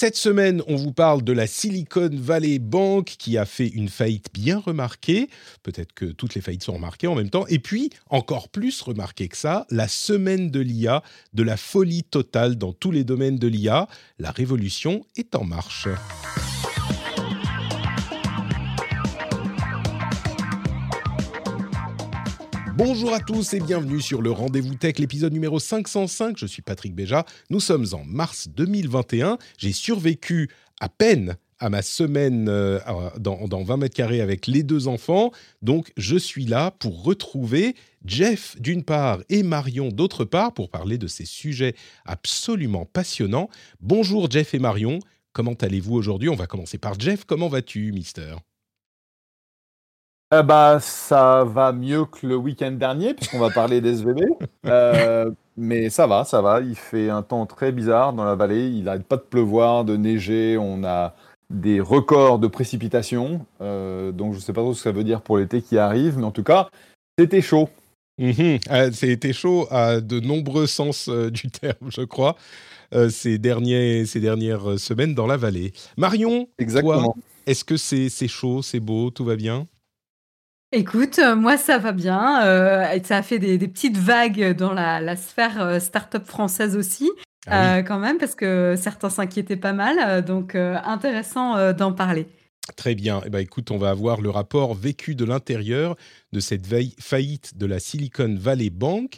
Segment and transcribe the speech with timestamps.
[0.00, 4.28] Cette semaine, on vous parle de la Silicon Valley Bank qui a fait une faillite
[4.32, 5.28] bien remarquée.
[5.64, 7.48] Peut-être que toutes les faillites sont remarquées en même temps.
[7.48, 11.02] Et puis, encore plus remarquée que ça, la semaine de l'IA,
[11.34, 13.88] de la folie totale dans tous les domaines de l'IA.
[14.20, 15.88] La révolution est en marche.
[22.78, 26.36] Bonjour à tous et bienvenue sur le Rendez-vous Tech, l'épisode numéro 505.
[26.38, 27.26] Je suis Patrick Béja.
[27.50, 29.36] Nous sommes en mars 2021.
[29.56, 32.78] J'ai survécu à peine à ma semaine euh,
[33.18, 35.32] dans, dans 20 mètres carrés avec les deux enfants.
[35.60, 37.74] Donc, je suis là pour retrouver
[38.06, 43.50] Jeff d'une part et Marion d'autre part pour parler de ces sujets absolument passionnants.
[43.80, 45.00] Bonjour Jeff et Marion.
[45.32, 46.28] Comment allez-vous aujourd'hui?
[46.28, 47.24] On va commencer par Jeff.
[47.24, 48.36] Comment vas-tu, Mister?
[50.34, 54.20] Euh, bah, ça va mieux que le week-end dernier, puisqu'on va parler d'SVB.
[54.66, 56.60] Euh, mais ça va, ça va.
[56.60, 58.68] Il fait un temps très bizarre dans la vallée.
[58.68, 60.58] Il n'arrête pas de pleuvoir, de neiger.
[60.58, 61.14] On a
[61.48, 63.46] des records de précipitations.
[63.62, 65.78] Euh, donc, je ne sais pas trop ce que ça veut dire pour l'été qui
[65.78, 66.18] arrive.
[66.18, 66.68] Mais en tout cas,
[67.18, 67.70] c'était chaud.
[68.18, 68.58] Mhm.
[68.92, 72.36] c'était chaud à de nombreux sens du terme, je crois,
[73.08, 75.72] ces, derniers, ces dernières semaines dans la vallée.
[75.96, 77.16] Marion, Exactement.
[77.46, 79.66] est-ce que c'est chaud, c'est beau, tout va bien?
[80.70, 82.44] Écoute, euh, moi ça va bien.
[82.44, 87.10] Euh, ça a fait des, petites vagues dans la, sphère euh, start-up française aussi,
[87.46, 90.22] ah quand même, parce que certains s'inquiétaient pas mal.
[90.22, 92.26] donc intéressant d'en parler.
[92.76, 93.22] Très bien.
[93.24, 95.96] Eh ben, écoute, on va avoir le rapport vécu de l'intérieur
[96.32, 96.66] de cette
[97.00, 99.16] faillite de la Silicon Valley Bank.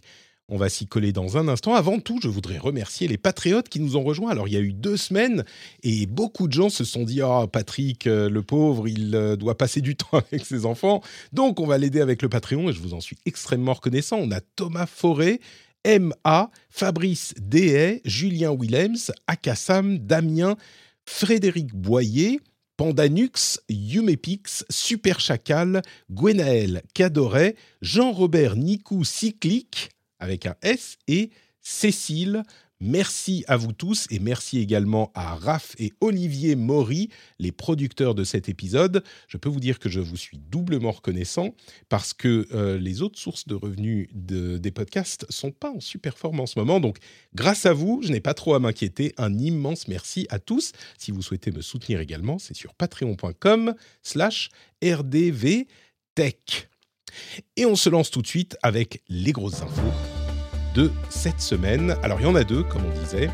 [0.53, 1.75] On va s'y coller dans un instant.
[1.75, 4.33] Avant tout, je voudrais remercier les patriotes qui nous ont rejoints.
[4.33, 5.44] Alors, il y a eu deux semaines
[5.84, 9.56] et beaucoup de gens se sont dit Oh, Patrick, euh, le pauvre, il euh, doit
[9.56, 11.03] passer du temps avec ses enfants.
[11.33, 14.16] Donc, on va l'aider avec le Patreon et je vous en suis extrêmement reconnaissant.
[14.19, 15.39] On a Thomas Forêt,
[15.84, 20.56] M.A., Fabrice Dehay, Julien Willems, Akassam, Damien,
[21.06, 22.41] Frédéric Boyer.
[22.77, 32.44] Pandanux, Yumepix, Super Chacal, Gwenaël Cadoret, Jean-Robert Nicou Cyclique, avec un S et Cécile.
[32.82, 38.25] Merci à vous tous et merci également à Raph et Olivier Maury, les producteurs de
[38.25, 39.04] cet épisode.
[39.28, 41.54] Je peux vous dire que je vous suis doublement reconnaissant
[41.91, 46.41] parce que euh, les autres sources de revenus des podcasts sont pas en super forme
[46.41, 46.80] en ce moment.
[46.80, 46.97] Donc,
[47.34, 49.12] grâce à vous, je n'ai pas trop à m'inquiéter.
[49.19, 50.72] Un immense merci à tous.
[50.97, 54.48] Si vous souhaitez me soutenir également, c'est sur patreon.com slash
[54.82, 55.66] rdvtech.
[57.56, 60.09] Et on se lance tout de suite avec les grosses infos
[60.75, 61.97] de cette semaine.
[62.03, 63.31] Alors il y en a deux, comme on disait.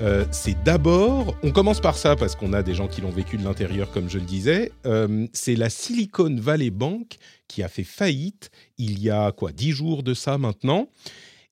[0.00, 3.36] Euh, c'est d'abord, on commence par ça parce qu'on a des gens qui l'ont vécu
[3.36, 4.72] de l'intérieur, comme je le disais.
[4.86, 9.70] Euh, c'est la Silicon Valley Bank qui a fait faillite il y a quoi, dix
[9.70, 10.88] jours de ça maintenant.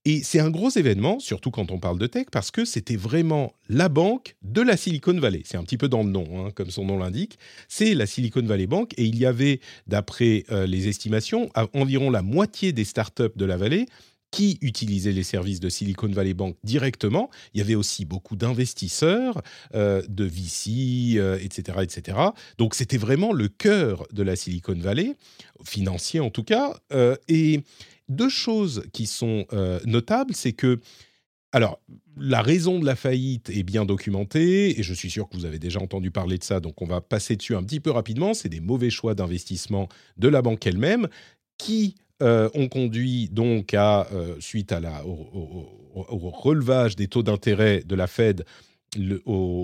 [0.07, 3.53] Et c'est un gros événement, surtout quand on parle de tech, parce que c'était vraiment
[3.69, 5.43] la banque de la Silicon Valley.
[5.45, 7.39] C'est un petit peu dans le nom, hein, comme son nom l'indique.
[7.69, 8.95] C'est la Silicon Valley Bank.
[8.97, 13.59] Et il y avait, d'après euh, les estimations, environ la moitié des startups de la
[13.59, 13.87] vallée
[14.31, 17.31] qui utilisaient les services de Silicon Valley Bank directement.
[17.55, 19.43] Il y avait aussi beaucoup d'investisseurs,
[19.75, 22.19] euh, de VC, etc., etc.
[22.59, 25.17] Donc c'était vraiment le cœur de la Silicon Valley,
[25.65, 26.79] financier en tout cas.
[26.93, 27.63] Euh, et
[28.09, 30.81] deux choses qui sont euh, notables, c'est que
[31.53, 31.81] alors,
[32.17, 35.59] la raison de la faillite est bien documentée et je suis sûr que vous avez
[35.59, 38.35] déjà entendu parler de ça, donc on va passer dessus un petit peu rapidement.
[38.35, 41.09] C'est des mauvais choix d'investissement de la banque elle-même
[41.59, 45.67] qui euh, ont conduit donc à, euh, suite à la, au,
[46.31, 48.45] relevage des taux d'intérêt de la Fed,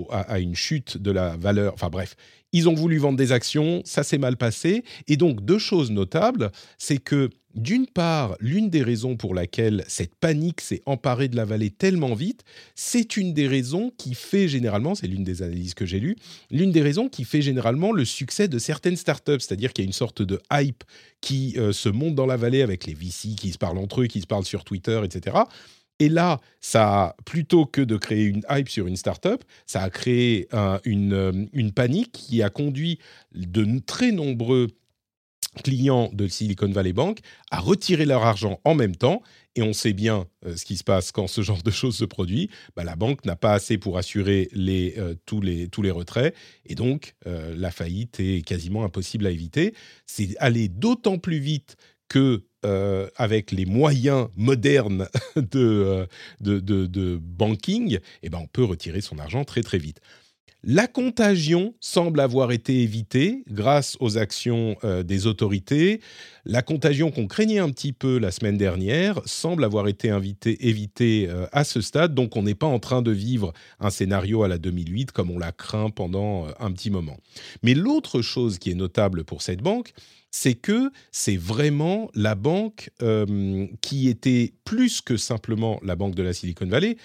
[0.09, 1.73] à, une chute de la valeur.
[1.73, 2.15] Enfin bref,
[2.53, 4.83] ils ont voulu vendre des actions, ça s'est mal passé.
[5.07, 10.13] Et donc, deux choses notables, c'est que d'une part, l'une des raisons pour laquelle cette
[10.15, 12.43] panique s'est emparée de la vallée tellement vite,
[12.75, 16.17] c'est une des raisons qui fait généralement, c'est l'une des analyses que j'ai lues,
[16.51, 19.89] l'une des raisons qui fait généralement le succès de certaines startups, c'est-à-dire qu'il y a
[19.89, 20.83] une sorte de hype
[21.19, 24.07] qui euh, se monte dans la vallée avec les VC qui se parlent entre eux,
[24.07, 25.37] qui se parlent sur Twitter, etc.
[25.99, 30.47] Et là, ça, plutôt que de créer une hype sur une startup, ça a créé
[30.85, 32.99] une, euh, une panique qui a conduit
[33.33, 34.67] de très nombreux
[35.63, 39.23] clients de Silicon Valley Bank à retirer leur argent en même temps.
[39.55, 42.51] Et on sait bien ce qui se passe quand ce genre de choses se produit,
[42.75, 44.95] bah, la banque n'a pas assez pour assurer les,
[45.25, 46.35] tous, les, tous les retraits,
[46.67, 49.73] et donc la faillite est quasiment impossible à éviter.
[50.05, 51.75] C'est aller d'autant plus vite
[52.09, 56.05] que euh, avec les moyens modernes de, euh,
[56.41, 60.01] de, de, banking, eh ben on peut retirer son argent très très vite.
[60.63, 66.01] La contagion semble avoir été évitée grâce aux actions euh, des autorités.
[66.45, 70.09] La contagion qu'on craignait un petit peu la semaine dernière semble avoir été
[70.67, 74.47] évitée à ce stade, donc on n'est pas en train de vivre un scénario à
[74.47, 77.17] la 2008 comme on l'a craint pendant un petit moment.
[77.61, 79.93] Mais l'autre chose qui est notable pour cette banque,
[80.31, 86.23] c'est que c'est vraiment la banque euh, qui était plus que simplement la banque de
[86.23, 86.97] la Silicon Valley.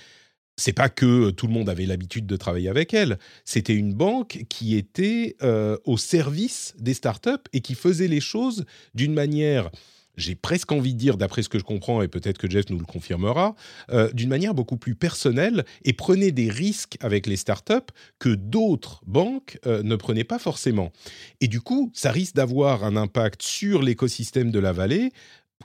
[0.56, 3.18] C'est pas que tout le monde avait l'habitude de travailler avec elle.
[3.44, 8.66] C'était une banque qui était euh, au service des startups et qui faisait les choses
[8.94, 9.70] d'une manière
[10.16, 12.78] j'ai presque envie de dire, d'après ce que je comprends, et peut-être que Jeff nous
[12.78, 13.54] le confirmera,
[13.90, 19.02] euh, d'une manière beaucoup plus personnelle et prenez des risques avec les startups que d'autres
[19.06, 20.92] banques euh, ne prenaient pas forcément.
[21.40, 25.12] Et du coup, ça risque d'avoir un impact sur l'écosystème de la vallée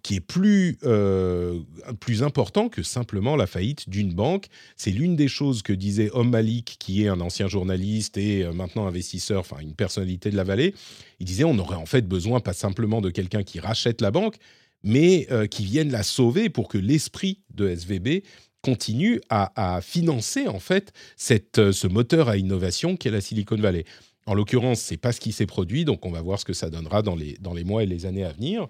[0.04, 1.60] qui est plus, euh,
[2.00, 4.48] plus important que simplement la faillite d'une banque.
[4.76, 8.54] C'est l'une des choses que disait Om Malik, qui est un ancien journaliste et euh,
[8.54, 10.74] maintenant investisseur, enfin une personnalité de la vallée.
[11.20, 14.36] Il disait on aurait en fait besoin pas simplement de quelqu'un qui rachète la banque,
[14.84, 18.24] mais euh, qui vienne la sauver pour que l'esprit de SVB
[18.62, 23.86] continue à, financer en fait ce moteur à innovation qu'est la Silicon Valley.
[24.26, 26.70] En l'occurrence, c'est pas ce qui s'est produit, donc on va voir ce que ça
[26.70, 28.68] donnera dans les mois et les années à venir.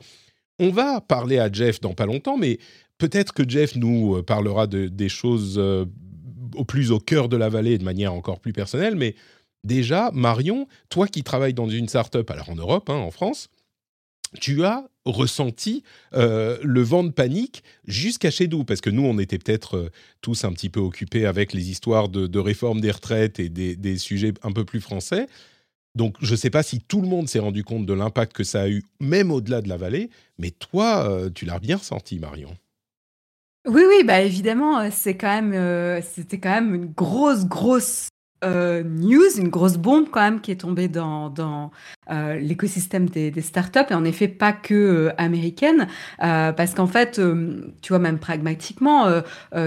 [0.59, 2.59] On va parler à Jeff dans pas longtemps, mais
[2.98, 5.86] peut-être que Jeff nous euh, parlera de, des choses euh,
[6.56, 8.95] au plus au cœur de la vallée de manière encore plus personnelle.
[8.95, 9.15] Mais
[9.63, 13.50] déjà, Marion, toi qui travailles dans une start-up, alors en Europe, hein, en France,
[14.42, 15.83] tu as ressenti
[16.13, 19.89] euh, le vent de panique jusqu'à chez nous, parce que nous, on était peut-être
[20.21, 24.33] tous un petit peu occupés avec les histoires de, réforme des retraites et des, sujets
[24.44, 25.27] un peu plus français.
[25.95, 28.43] Donc, je ne sais pas si tout le monde s'est rendu compte de l'impact que
[28.43, 32.19] ça a eu, même au-delà de la vallée, mais toi, euh, tu l'as bien ressenti,
[32.19, 32.55] Marion.
[33.67, 38.07] Oui, oui, bah évidemment, euh, c'est quand même, euh, c'était quand même une grosse, grosse
[38.43, 41.71] euh, news, une grosse bombe quand même qui est tombée dans, dans
[42.11, 45.87] euh, l'écosystème des, des, startups et en effet pas que euh, américaine
[46.19, 47.19] parce qu'en fait
[47.81, 49.07] tu vois même pragmatiquement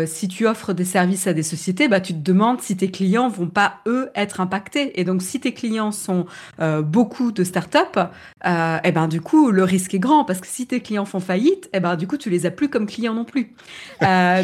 [0.06, 3.28] si tu offres des services à des sociétés bah tu te demandes si tes clients
[3.28, 5.00] vont pas eux être impactés.
[5.00, 6.26] Et donc si tes clients sont
[6.82, 7.78] beaucoup de startups
[8.44, 11.20] et eh ben du coup le risque est grand parce que si tes clients font
[11.20, 13.52] faillite et eh ben du coup tu les as plus comme clients non plus.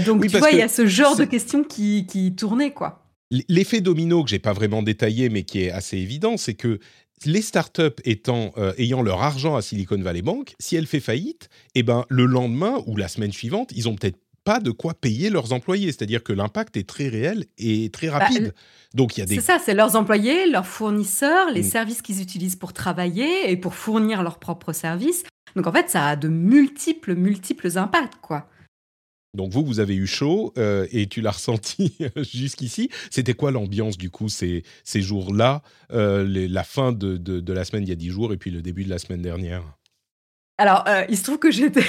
[0.05, 3.81] Donc tu vois il y a ce genre de questions qui, qui tournaient quoi L'effet
[3.81, 6.79] domino que j'ai pas vraiment détaillé, mais qui est assez évident, c'est que
[7.25, 11.49] les startups étant euh, ayant leur argent à Silicon Valley Bank, si elle fait faillite,
[11.75, 15.29] eh ben le lendemain ou la semaine suivante, ils ont peut-être pas de quoi payer
[15.29, 15.89] leurs employés.
[15.89, 18.55] C'est-à-dire que l'impact est très réel et très bah, rapide.
[18.95, 19.35] Donc il y a des.
[19.37, 21.71] C'est ça, c'est leurs employés, leurs fournisseurs, les mm.
[21.71, 25.25] services qu'ils utilisent pour travailler et pour fournir leurs propres services.
[25.57, 28.49] Donc en fait, ça a de multiples, multiples impacts, quoi.
[29.37, 31.97] Donc vous, vous avez eu chaud euh, et tu l'as ressenti
[32.33, 32.91] jusqu'ici.
[33.11, 35.63] C'était quoi l'ambiance du coup ces, ces jours-là,
[35.93, 38.63] euh, la fin de, de, la semaine il y a dix jours et puis le
[38.63, 39.63] début de la semaine dernière?
[40.59, 41.85] Alors, euh, il se trouve que j'étais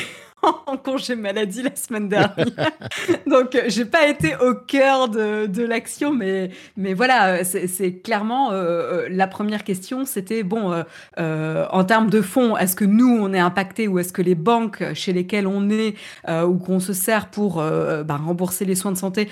[0.67, 2.45] en congé maladie la semaine dernière.
[3.27, 8.51] Donc, euh, j'ai pas été au cœur de, de l'action, mais, mais voilà, c'est clairement
[8.51, 10.06] euh, euh, la première question.
[10.06, 10.83] C'était bon,
[11.18, 14.83] en termes de fonds, est-ce que nous on est impacté ou est-ce que les banques
[14.94, 15.95] chez lesquelles on est
[16.27, 19.30] ou qu'on se sert pour bah, rembourser les soins de santé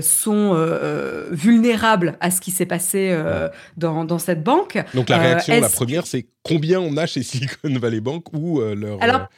[0.00, 0.54] sont
[1.30, 3.16] vulnérables à ce qui s'est passé
[3.76, 4.78] dans, dans, cette banque?
[4.94, 9.02] Donc, la réaction, la première, c'est combien on a chez Silicon Valley Bank ou leur.
[9.02, 9.28] Alors,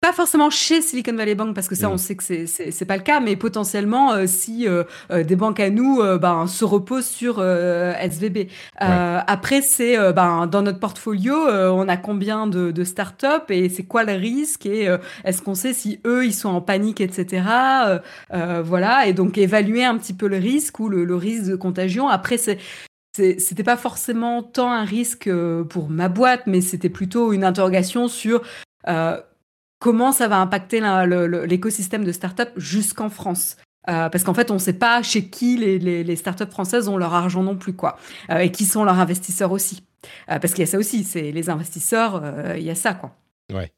[0.00, 2.96] pas forcément chez Silicon Valley Bank parce que ça, on sait que c'est c'est pas
[2.96, 7.06] le cas, mais potentiellement euh, si euh, euh, des banques à nous ben, se reposent
[7.06, 8.48] sur SVB.
[8.76, 14.04] Après, c'est ben, dans notre portfolio, on a combien de, de startups et c'est quoi
[14.04, 14.88] le risque et
[15.24, 17.42] est-ce qu'on sait si eux ils sont en panique, etc.
[18.62, 22.08] voilà, et donc évaluer un petit peu le risque ou le, le risque de contagion.
[22.08, 22.58] Après, c'est
[23.16, 25.28] c'était pas forcément tant un risque
[25.70, 28.42] pour ma boîte, mais c'était plutôt une interrogation sur
[28.86, 29.20] euh,
[29.78, 30.80] comment ça va impacter
[31.46, 33.56] l'écosystème de start-up jusqu'en France.
[33.88, 36.98] Euh, parce qu'en fait, on ne sait pas chez qui les, les, startups françaises ont
[36.98, 37.98] leur argent non plus, quoi.
[38.30, 39.82] Euh, et qui sont leurs investisseurs aussi.
[40.30, 42.22] Euh, parce qu'il y a ça aussi, c'est les investisseurs,
[42.56, 43.16] il y a ça, quoi.
[43.52, 43.72] Ouais.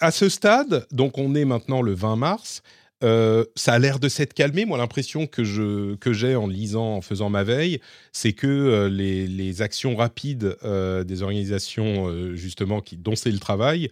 [0.00, 2.62] À ce stade, donc on est maintenant le 20 mars,
[3.00, 4.66] ça a l'air de s'être calmé.
[4.66, 7.80] Moi, l'impression que j'ai en lisant, en faisant ma veille,
[8.12, 13.90] c'est que les, les, actions rapides des organisations justement qui dont c'est le travail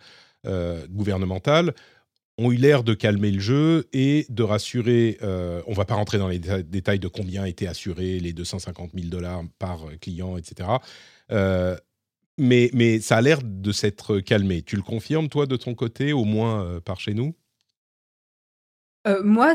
[0.91, 1.75] gouvernementales
[2.39, 5.19] ont eu l'air de calmer le jeu et de rassurer.
[5.23, 9.09] Euh, on va pas rentrer dans les détails de combien étaient assurés les 250 000
[9.09, 10.69] dollars par client, etc.
[11.33, 11.77] Euh,
[12.39, 14.63] mais, ça a l'air de s'être calmé.
[14.63, 17.35] Tu le confirmes, toi, de ton côté, au moins euh, par chez nous?
[19.23, 19.55] Moi,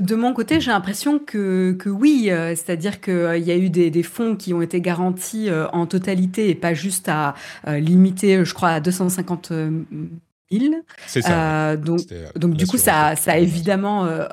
[0.00, 4.02] de, mon côté, j'ai l'impression que, que oui, c'est-à-dire qu'il y a eu des, des,
[4.02, 7.34] fonds qui ont été garantis en totalité et pas juste à
[7.66, 9.52] limiter, je crois, à 250
[11.06, 11.70] c'est ça.
[11.70, 14.26] Euh, donc, euh, donc du coup, ça, ça a évidemment, euh,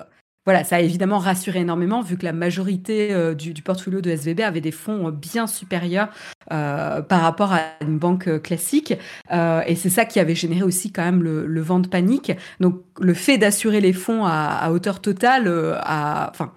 [0.50, 4.62] voilà, ça a évidemment rassuré énormément vu que la majorité du, portfolio de SVB avait
[4.62, 6.10] des fonds bien supérieurs
[6.50, 8.94] par rapport à une banque classique.
[9.32, 12.32] et c'est ça qui avait généré aussi quand même le, vent de panique.
[12.60, 15.48] Donc, le fait d'assurer les fonds à, hauteur totale,
[15.82, 16.52] à, enfin,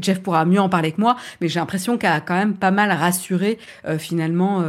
[0.00, 2.70] Jeff pourra mieux en parler que moi, mais j'ai l'impression qu'elle a quand même pas
[2.70, 3.58] mal rassuré
[3.98, 4.62] finalement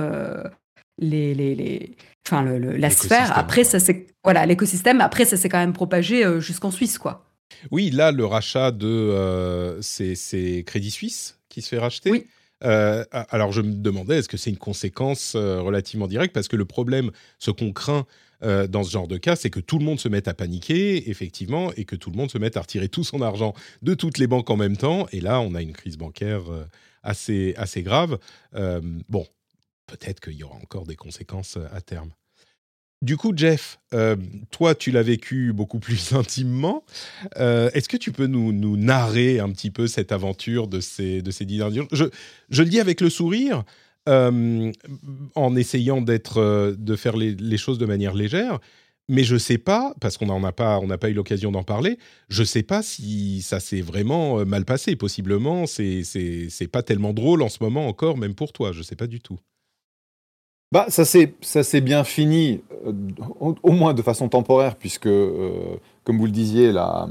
[0.98, 1.96] les, les, les,
[2.27, 3.38] enfin la sphère.
[3.38, 5.01] Après, ça c'est voilà l'écosystème.
[5.01, 7.25] Après, ça s'est quand même propagé euh, jusqu'en Suisse, quoi.
[7.72, 12.12] Oui, là, le rachat de euh, c'est Crédit Suisse qui se fait racheter.
[12.12, 12.25] Oui.
[12.64, 16.34] Euh, alors, je me demandais, est-ce que c'est une conséquence relativement directe?
[16.34, 18.06] Parce que le problème, ce qu'on craint
[18.42, 21.72] dans ce genre de cas, c'est que tout le monde se mette à paniquer, effectivement,
[21.78, 24.28] et que tout le monde se mette à retirer tout son argent de toutes les
[24.28, 25.08] banques en même temps.
[25.12, 26.44] Et là, on a une crise bancaire
[27.02, 28.20] assez, assez grave.
[29.10, 29.28] bon,
[29.88, 32.12] peut-être qu'il y aura encore des conséquences à terme.
[33.02, 34.16] Du coup, Jeff, euh,
[34.52, 36.84] toi, tu l'as vécu beaucoup plus intimement.
[37.38, 41.32] Euh, est-ce que tu peux nous, narrer un petit peu cette aventure de ces, de
[41.32, 41.88] ces dix derniers jours?
[41.92, 42.06] Je,
[42.50, 43.64] je, le dis avec le sourire,
[44.08, 44.72] euh,
[45.36, 48.60] en essayant d'être, de faire les, choses de manière légère.
[49.08, 52.00] Mais je ne sais pas, parce qu'on n'a pas, on pas eu l'occasion d'en parler,
[52.28, 54.96] je ne sais pas si ça s'est vraiment mal passé.
[54.96, 58.72] Possiblement, c'est, c'est pas tellement drôle en ce moment encore, même pour toi.
[58.72, 59.38] Je ne sais pas du tout.
[60.75, 62.91] Bah, ça s'est bien fini, euh,
[63.39, 67.08] au, moins de façon temporaire, puisque, euh, comme vous le disiez, là,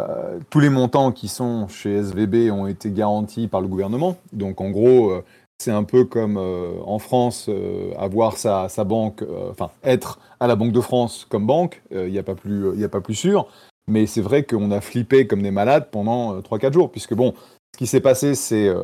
[0.00, 4.16] euh, tous les montants qui sont chez SVB ont été garantis par le gouvernement.
[4.32, 5.12] Donc, en gros,
[5.58, 7.48] c'est un peu comme en France,
[7.96, 12.18] avoir sa, sa banque, enfin, être à la Banque de France comme banque, il n'y
[12.18, 13.46] a, a pas plus sûr.
[13.86, 17.32] Mais c'est vrai qu'on a flippé comme des malades pendant 3-4 jours, puisque, bon,
[17.74, 18.74] ce qui s'est passé, c'est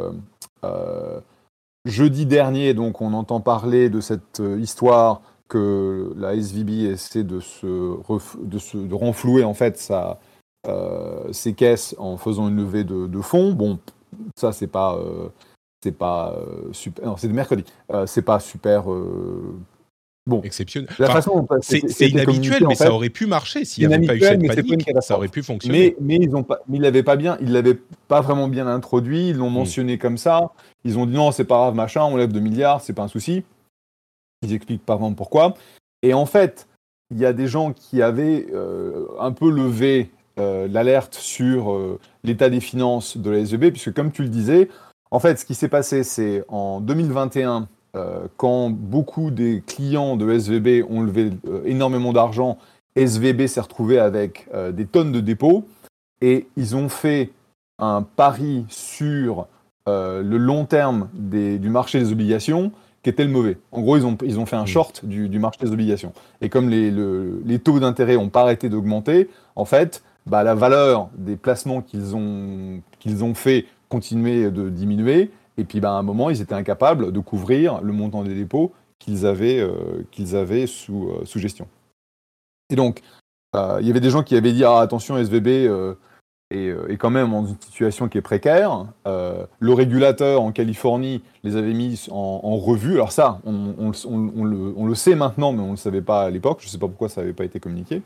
[1.89, 7.41] Jeudi dernier, donc, on entend parler de cette euh, histoire que la SVB essaie de
[7.41, 7.97] se,
[8.45, 10.21] de se de renflouer en fait sa,
[10.67, 13.55] euh, ses caisses en faisant une levée de, fonds.
[13.55, 13.79] Bon,
[14.37, 15.29] ça c'est pas euh,
[15.83, 16.35] c'est pas
[16.73, 17.07] super.
[17.07, 17.65] Non, c'est mercredi.
[18.07, 18.85] c'est pas super
[20.29, 20.91] Bon, exceptionnel.
[21.63, 24.91] c'est inhabituel, mais ça aurait pu marcher s'il n'y avait pas eu cette panique.
[25.01, 25.97] Ça aurait pu fonctionner.
[25.99, 27.79] Mais, mais ils ont pas, mais l'avaient pas bien, ils l'avaient
[28.09, 29.31] pas vraiment bien introduit.
[29.31, 29.55] Ils l'ont hmm.
[29.55, 30.51] mentionné comme ça.
[30.89, 33.09] Ils ont dit non, c'est pas grave, machin, on lève 2 milliards, c'est pas un
[33.09, 33.45] souci.
[34.43, 35.55] Ils expliquent pas vraiment pourquoi.
[36.03, 36.67] Et en fait,
[37.11, 41.99] il y a des gens qui avaient euh, un peu levé euh, l'alerte sur euh,
[42.25, 44.71] l'état des finances de la SEB, puisque comme tu le disais,
[45.11, 50.33] en fait, ce qui s'est passé, c'est en 2021 euh, quand beaucoup des clients de
[50.33, 51.33] SVB ont levé
[51.67, 52.57] énormément d'argent,
[52.97, 55.65] SVB s'est retrouvé avec des tonnes de dépôts
[56.21, 57.31] et ils ont fait
[57.79, 59.47] un pari sur
[59.89, 63.59] le long terme du marché des obligations qui était le mauvais.
[63.73, 66.13] En gros, ils ont, ils ont fait un short du, marché des obligations.
[66.41, 71.09] Et comme les, les taux d'intérêt n'ont pas arrêté d'augmenter, en fait, bah, la valeur
[71.17, 76.03] des placements qu'ils ont, qu'ils ont fait continuait de diminuer et puis, ben, à un
[76.03, 80.69] moment, ils étaient incapables de couvrir le montant des dépôts qu'ils avaient, euh, qu'ils avaient
[80.69, 81.67] sous, euh, sous gestion.
[82.71, 83.03] Et donc,
[83.57, 85.69] euh, il y avait des gens qui avaient dit ah, attention, SVB
[86.51, 88.87] est, quand même en une situation qui est précaire.
[89.05, 92.95] le régulateur en Californie les avait mis en, revue.
[92.95, 93.93] Alors, ça, on,
[94.87, 96.59] le, sait maintenant, mais on ne le savait pas à l'époque.
[96.61, 98.03] Je ne sais pas pourquoi ça n'avait pas été communiqué.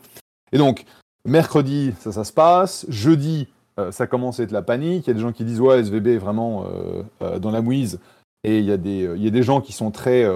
[0.53, 0.85] Et donc,
[1.25, 2.87] mercredi, ça, ça se passe.
[2.89, 5.07] Jeudi, euh, ça commence à être la panique.
[5.07, 7.63] Il y a des gens qui disent ouais, SVB est vraiment euh, euh, dans la
[7.63, 8.01] mouise.
[8.45, 10.27] Et il y, a des, gens qui sont très,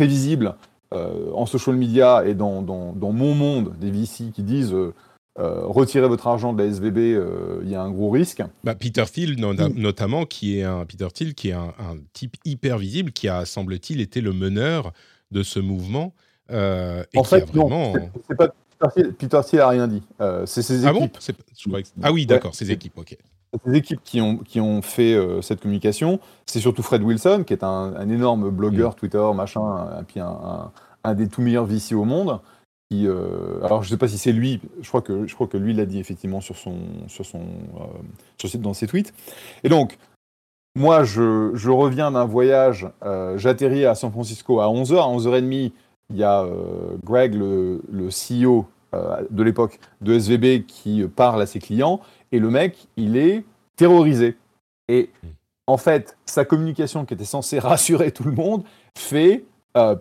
[0.00, 0.54] visibles
[0.90, 4.74] en social media et dans, dans, dans, mon monde, des VC qui disent
[5.38, 6.98] retirez votre argent de la SVB,
[7.62, 8.42] il y a un gros risque.
[8.64, 11.72] Bah, Peter Thiel, notamment, qui est un Peter Thiel, qui est un,
[12.12, 14.92] type hyper visible, qui a, semble-t-il, été le meneur
[15.30, 16.14] de ce mouvement.
[16.50, 17.94] et en fait, vraiment...
[18.28, 18.52] c'est pas
[19.18, 20.02] Peter Thiel n'a rien dit.
[20.20, 21.18] Euh, c'est ses ah équipes.
[22.02, 23.16] ah oui, d'accord, ses équipes, ok.
[23.64, 26.20] Ses équipes qui ont, qui ont fait euh, cette communication.
[26.44, 28.94] C'est surtout Fred Wilson, qui est un, énorme blogueur, mm.
[28.96, 30.70] Twitter, machin, et puis un,
[31.04, 32.40] un, des tout meilleurs VC au monde.
[32.92, 35.56] Euh, alors, je ne sais pas si c'est lui, je crois que, je crois que
[35.56, 36.78] lui l'a dit effectivement sur son,
[37.08, 37.42] sur son,
[38.38, 39.12] sur, dans ses tweets.
[39.64, 39.98] Et donc,
[40.76, 42.86] moi, je, je reviens d'un voyage,
[43.36, 45.72] j'atterris à San Francisco à 11h, à 11h30,
[46.10, 48.66] il y a euh, Greg, le, CEO
[49.30, 52.00] de l'époque de SVB qui parle à ses clients,
[52.32, 53.44] et le mec, il est
[53.76, 54.36] terrorisé.
[54.88, 55.10] Et
[55.66, 58.64] en fait, sa communication qui était censée rassurer tout le monde
[58.96, 59.44] fait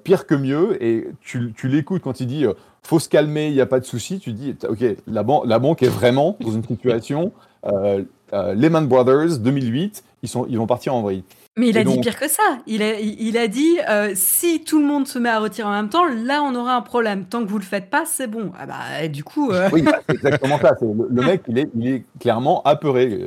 [0.03, 2.45] pire que mieux, et tu, tu l'écoutes quand il dit
[2.85, 4.19] faut se calmer, il n'y a pas de souci.
[4.19, 7.31] Tu dis, ok, la, la, banque est vraiment dans une situation.
[7.65, 8.03] Euh,
[8.33, 11.23] euh, Lehman Brothers 2008, ils, sont, ils vont partir en vrille.
[11.57, 12.57] Mais il a dit pire que ça.
[12.67, 15.71] Il a, il a dit euh, si tout le monde se met à retirer en
[15.71, 17.25] même temps, là on aura un problème.
[17.25, 18.51] Tant que vous le faites pas, c'est bon.
[18.59, 19.51] Ah bah, du coup.
[19.71, 20.75] Oui, bah, c'est exactement ça.
[20.81, 23.25] Le, mec, il est, il est clairement apeuré.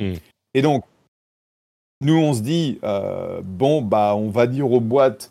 [0.00, 0.14] Mm.
[0.54, 0.82] Et donc,
[2.00, 2.78] nous on se dit
[3.44, 5.30] bon bah on va dire aux boîtes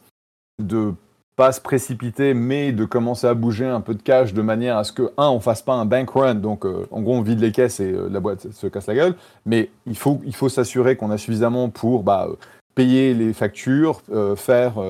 [0.60, 0.94] de
[1.38, 4.84] pas se précipiter, mais de commencer à bouger un peu de cash de manière à
[4.84, 7.40] ce que, un, on fasse pas un bank run, donc euh, en gros on vide
[7.40, 10.50] les caisses et euh, la boîte se casse la gueule, mais il faut, il faut
[10.50, 12.28] s'assurer qu'on a suffisamment pour bah,
[12.74, 14.84] payer les factures, euh, faire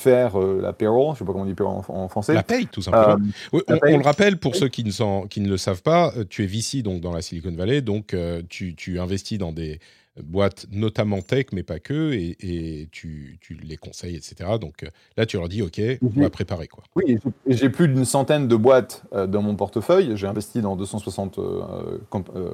[0.00, 2.32] faire la payroll, je sais pas comment on dit payroll en, français.
[2.32, 3.18] La paye, tout simplement.
[3.52, 6.82] on, le rappelle pour ceux qui ne, qui ne le savent pas, tu es VC
[6.82, 8.16] donc dans la Silicon Valley, donc
[8.48, 9.78] tu, tu, investis dans des
[10.20, 14.50] boîtes notamment tech, mais pas que, et, tu, les conseilles, etc.
[14.60, 16.68] Donc euh, là, tu leur dis, OK, on va préparer.
[16.68, 16.84] Quoi.
[16.96, 20.16] Oui, j'ai plus d'une centaine de boîtes euh, dans mon portefeuille.
[20.16, 21.98] J'ai investi dans 260 euh,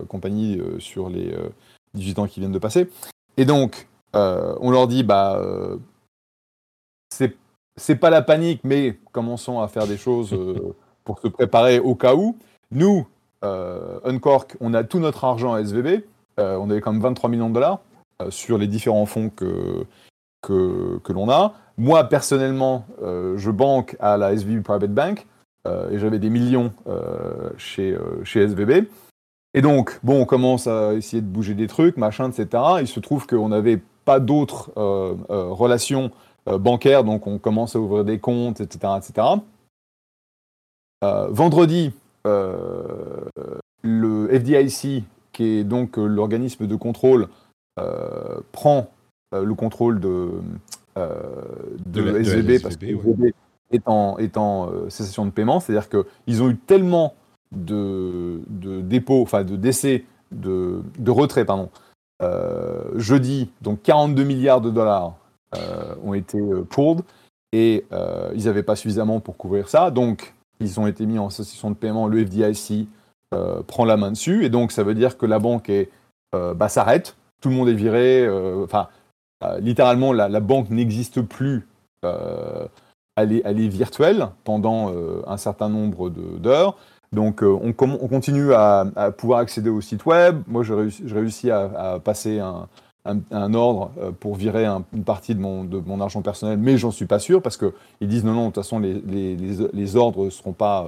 [0.08, 1.34] compagnies sur les
[1.94, 2.88] 18 ans qui viennent de passer.
[3.36, 5.42] Et donc, on leur dit, bah,
[7.10, 10.36] c'est pas la panique, mais commençons à faire des choses
[11.04, 12.36] pour se préparer au cas où.
[12.70, 13.06] Nous,
[13.42, 16.02] Uncork, on a tout notre argent à SVB.
[16.38, 17.80] Euh, on avait quand même 23 millions de dollars
[18.22, 19.86] euh, sur les différents fonds que,
[20.42, 21.54] que, l'on a.
[21.76, 25.26] Moi, personnellement, euh, je banque à la SVB Private Bank
[25.90, 26.72] et j'avais des millions
[27.58, 28.88] chez, chez SVB.
[29.52, 32.62] Et donc, bon, on commence à essayer de bouger des trucs, machin, etc.
[32.80, 34.72] Il se trouve qu'on n'avait pas d'autres
[35.28, 36.10] relations
[36.46, 38.94] bancaires, donc on commence à ouvrir des comptes, etc.
[38.96, 39.26] etc.
[41.02, 41.92] vendredi,
[42.24, 45.04] le FDIC
[45.38, 47.28] qui est donc euh, l'organisme de contrôle,
[47.78, 48.90] euh, prend
[49.32, 50.32] euh, le contrôle de,
[50.96, 53.32] de, SVB, parce que SVB
[53.70, 55.60] est en, cessation de paiement.
[55.60, 57.14] C'est-à-dire qu'ils ont eu tellement
[57.52, 58.40] de,
[58.82, 61.70] dépôts, enfin de décès, de, de retrait, pardon,
[62.96, 65.14] jeudi, donc 42 milliards de dollars
[66.02, 67.02] ont été pulled
[67.52, 67.84] et
[68.34, 69.92] ils n'avaient pas suffisamment pour couvrir ça.
[69.92, 72.08] Donc, ils ont été mis en cessation de paiement.
[72.08, 72.88] Le FDIC
[73.34, 74.46] euh, prend la main dessus.
[74.46, 75.90] Et donc, ça veut dire que la banque est,
[76.34, 77.14] euh, bah, s'arrête.
[77.42, 78.24] Tout le monde est viré.
[78.24, 78.88] Euh, enfin,
[79.60, 81.68] littéralement, la, banque n'existe plus.
[82.02, 84.94] Elle est, elle, est, virtuelle pendant
[85.26, 86.76] un certain nombre d'heures.
[87.12, 90.42] Donc, on, on, continue à, pouvoir accéder au site web.
[90.46, 92.66] Moi, j'ai réussi, à, passer un,
[93.04, 97.06] un, ordre pour virer une partie de mon, de mon argent personnel, mais j'en suis
[97.06, 100.30] pas sûr parce qu'ils disent non, non, de toute façon, les, les, les, ordres ne
[100.30, 100.86] seront pas,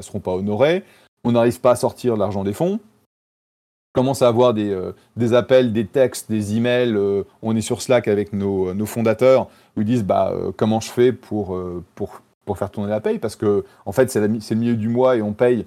[0.00, 0.82] seront pas honorés
[1.24, 2.78] on n'arrive pas à sortir l'argent des fonds.
[3.94, 6.94] On commence à avoir des, euh, des appels, des textes, des emails.
[6.94, 10.80] Euh, on est sur Slack avec nos, nos fondateurs où ils disent bah, euh, comment
[10.80, 11.56] je fais pour,
[12.56, 13.18] faire tourner la paye?
[13.18, 15.66] Parce que en fait c'est, le milieu du mois et on paye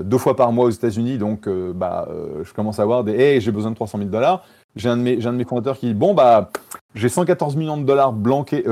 [0.00, 2.08] deux fois par mois aux États-Unis donc bah,
[2.42, 4.42] je commence à avoir des hey j'ai besoin de 300 000 dollars.
[4.76, 6.50] J'ai un, de mes, fondateurs qui dit bon bah
[6.94, 8.64] j'ai 114 millions de dollars bloqués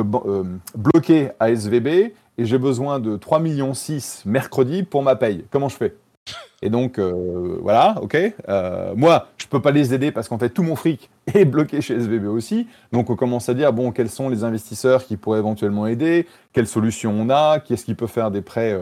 [1.39, 1.87] à SVB
[2.39, 5.45] et j'ai besoin de 3 millions 6 mercredi pour ma paye.
[5.51, 5.95] Comment je fais?
[6.63, 8.17] Et donc, euh, voilà, ok.
[8.49, 11.81] Euh, moi, je peux pas les aider parce qu'en fait, tout mon fric est bloqué
[11.81, 12.69] chez SVB aussi.
[12.93, 16.27] Donc, on commence à dire, bon, quels sont les investisseurs qui pourraient éventuellement aider?
[16.53, 17.59] Quelles solutions on a?
[17.59, 18.81] Qui est-ce qui peut faire des prêts,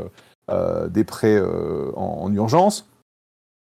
[0.50, 1.40] euh, des prêts
[1.96, 2.86] en, urgence?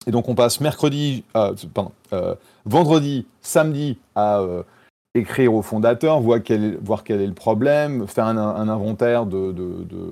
[0.07, 1.91] Et donc, on passe mercredi, pardon,
[2.65, 4.41] vendredi, samedi à
[5.15, 9.53] écrire au fondateur, voir quel, voir quel est le problème, faire un, inventaire de,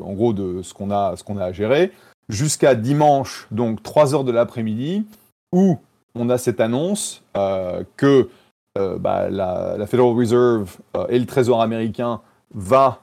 [0.04, 1.94] en gros, de ce qu'on a, qu'on a à gérer
[2.30, 5.06] jusqu'à dimanche, donc 3 heures de l'après-midi,
[5.54, 5.78] où
[6.16, 8.30] on a cette annonce euh, que
[8.78, 12.22] euh, bah, la, Federal Reserve euh, et le Trésor américain
[12.54, 13.02] va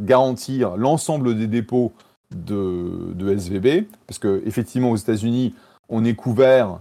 [0.00, 1.92] garantir l'ensemble des dépôts
[2.34, 5.54] de, de, SVB, parce que effectivement aux États-Unis,
[5.88, 6.80] on est couvert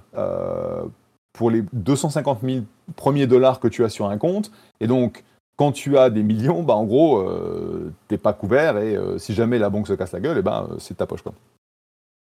[1.34, 5.24] pour les 250 000 premiers dollars que tu as sur un compte, et donc
[5.62, 9.36] quand tu as des millions, bah, en gros, euh, t'es pas couvert et euh, si
[9.36, 11.22] jamais la banque se casse la gueule, et eh ben, c'est ta poche.
[11.22, 11.34] Quoi.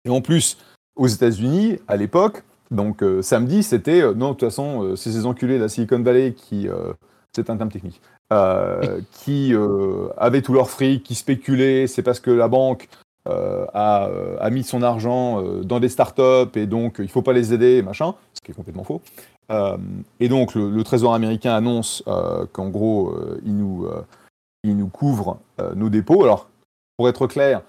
[0.03, 0.57] Et en plus,
[0.97, 5.55] aux États-Unis, à l'époque, donc euh, samedi, c'était non, de toute façon, c'est ces enculés
[5.55, 6.67] de la Silicon Valley qui,
[7.33, 8.01] c'est un terme technique,
[9.13, 9.53] qui
[10.17, 12.89] avaient tout leur fric, qui spéculaient, c'est parce que la banque
[13.25, 14.09] a,
[14.41, 18.15] a, mis son argent dans des startups et donc il faut pas les aider, machin,
[18.33, 19.01] ce qui est complètement faux.
[19.51, 19.77] Euh,
[20.19, 23.87] et donc, le, Trésor américain annonce euh, qu'en gros, euh, il, nous,
[24.63, 25.39] il nous couvre
[25.75, 26.23] nos dépôts.
[26.23, 26.49] Alors,
[26.97, 27.61] pour être clair,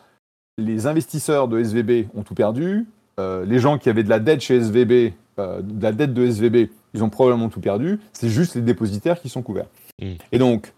[0.59, 2.87] les investisseurs de SVB ont tout perdu.
[3.19, 7.03] les gens qui avaient de la dette chez SVB, de la dette de SVB, ils
[7.03, 8.01] ont probablement tout perdu.
[8.13, 9.69] C'est juste les dépositaires qui sont couverts.
[10.01, 10.13] Mm.
[10.33, 10.73] Et donc,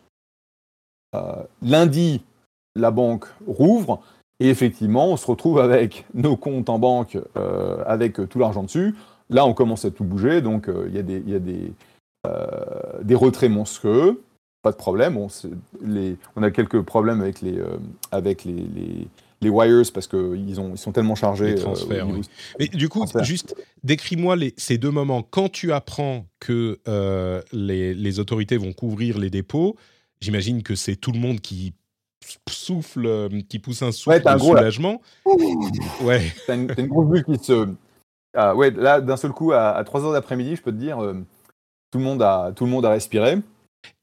[1.62, 2.22] lundi,
[2.74, 4.00] la banque rouvre.
[4.38, 7.18] Et effectivement, on se retrouve avec nos comptes en banque,
[7.87, 8.94] avec tout l'argent dessus.
[9.30, 11.72] Là, on commence à tout bouger, donc il y a, des, y a des,
[13.02, 14.20] des retraits monstrueux
[14.66, 15.16] pas de problème.
[15.16, 15.28] On,
[15.80, 17.76] les, on a quelques problèmes avec les, euh,
[18.10, 18.66] avec les,
[19.40, 21.54] les, wires parce qu'ils ils sont tellement chargés.
[21.54, 22.22] Les euh, transferts, oui.
[22.58, 25.22] Mais du coup, juste décris-moi ces deux moments.
[25.22, 29.76] Quand tu apprends que euh, les, les, autorités vont couvrir les dépôts,
[30.20, 31.74] j'imagine que c'est tout le monde qui
[32.50, 35.00] souffle, qui pousse un souffle de soulagement.
[36.02, 36.34] ouais.
[36.48, 37.68] T'as une, une, grosse bulle qui se.
[38.37, 40.99] Ah, ouais, là, d'un seul coup, à, 3 h d'après-midi, je peux te dire,
[41.90, 43.38] tout, le monde a, tout le monde a respiré.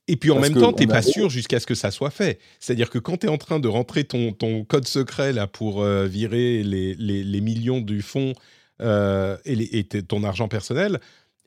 [0.08, 2.39] Et puis en même temps, tu n'es pas sûr jusqu'à ce que ça soit fait.
[2.60, 5.82] C'est-à-dire que quand tu es en train de rentrer ton, ton code secret là pour
[5.82, 8.34] euh, virer les, les, millions du fonds
[8.82, 11.00] euh, et, et ton argent personnel,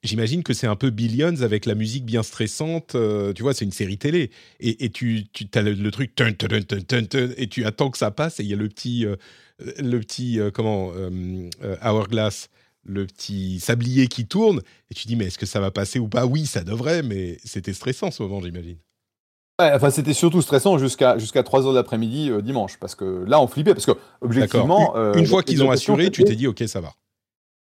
[0.02, 2.94] j'imagine que c'est un peu Billions avec la musique bien stressante.
[2.94, 4.30] Euh, tu vois, c'est une série télé.
[4.58, 8.48] Et, et tu, tu as le, truc et tu attends que ça passe et il
[8.48, 9.04] y a le petit,
[9.58, 10.92] le petit comment,
[11.84, 12.48] Hourglass
[12.86, 16.08] le petit sablier qui tourne, et tu dis, mais est-ce que ça va passer ou
[16.08, 16.26] pas?
[16.26, 18.78] Oui, ça devrait, mais c'était stressant ce moment, j'imagine.
[19.60, 23.40] Ouais, enfin, c'était surtout stressant jusqu'à jusqu'à 3h de l'après-midi euh, dimanche, parce que là,
[23.40, 24.94] on flippait, parce que, objectivement...
[24.96, 26.92] Une, une euh, fois qu'ils ont assuré, tu t'es dit, ok, ça va.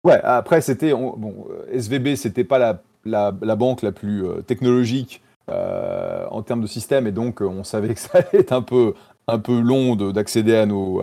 [0.03, 0.91] Ouais, après, c'était...
[0.91, 6.67] Bon, SVB, c'était pas la, la, la, banque la plus euh, technologique en termes de
[6.67, 8.93] système, et donc on savait que ça allait être un peu,
[9.27, 11.01] un peu long d'accéder à, nos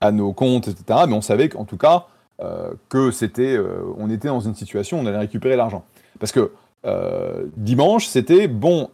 [0.00, 1.00] à nos comptes, etc.
[1.06, 2.19] Mais on savait qu'en tout cas, euh,
[2.88, 5.84] que c'était, euh, on était dans une situation où on allait récupérer l'argent.
[6.18, 6.52] Parce que
[6.86, 8.88] euh, dimanche, c'était bon.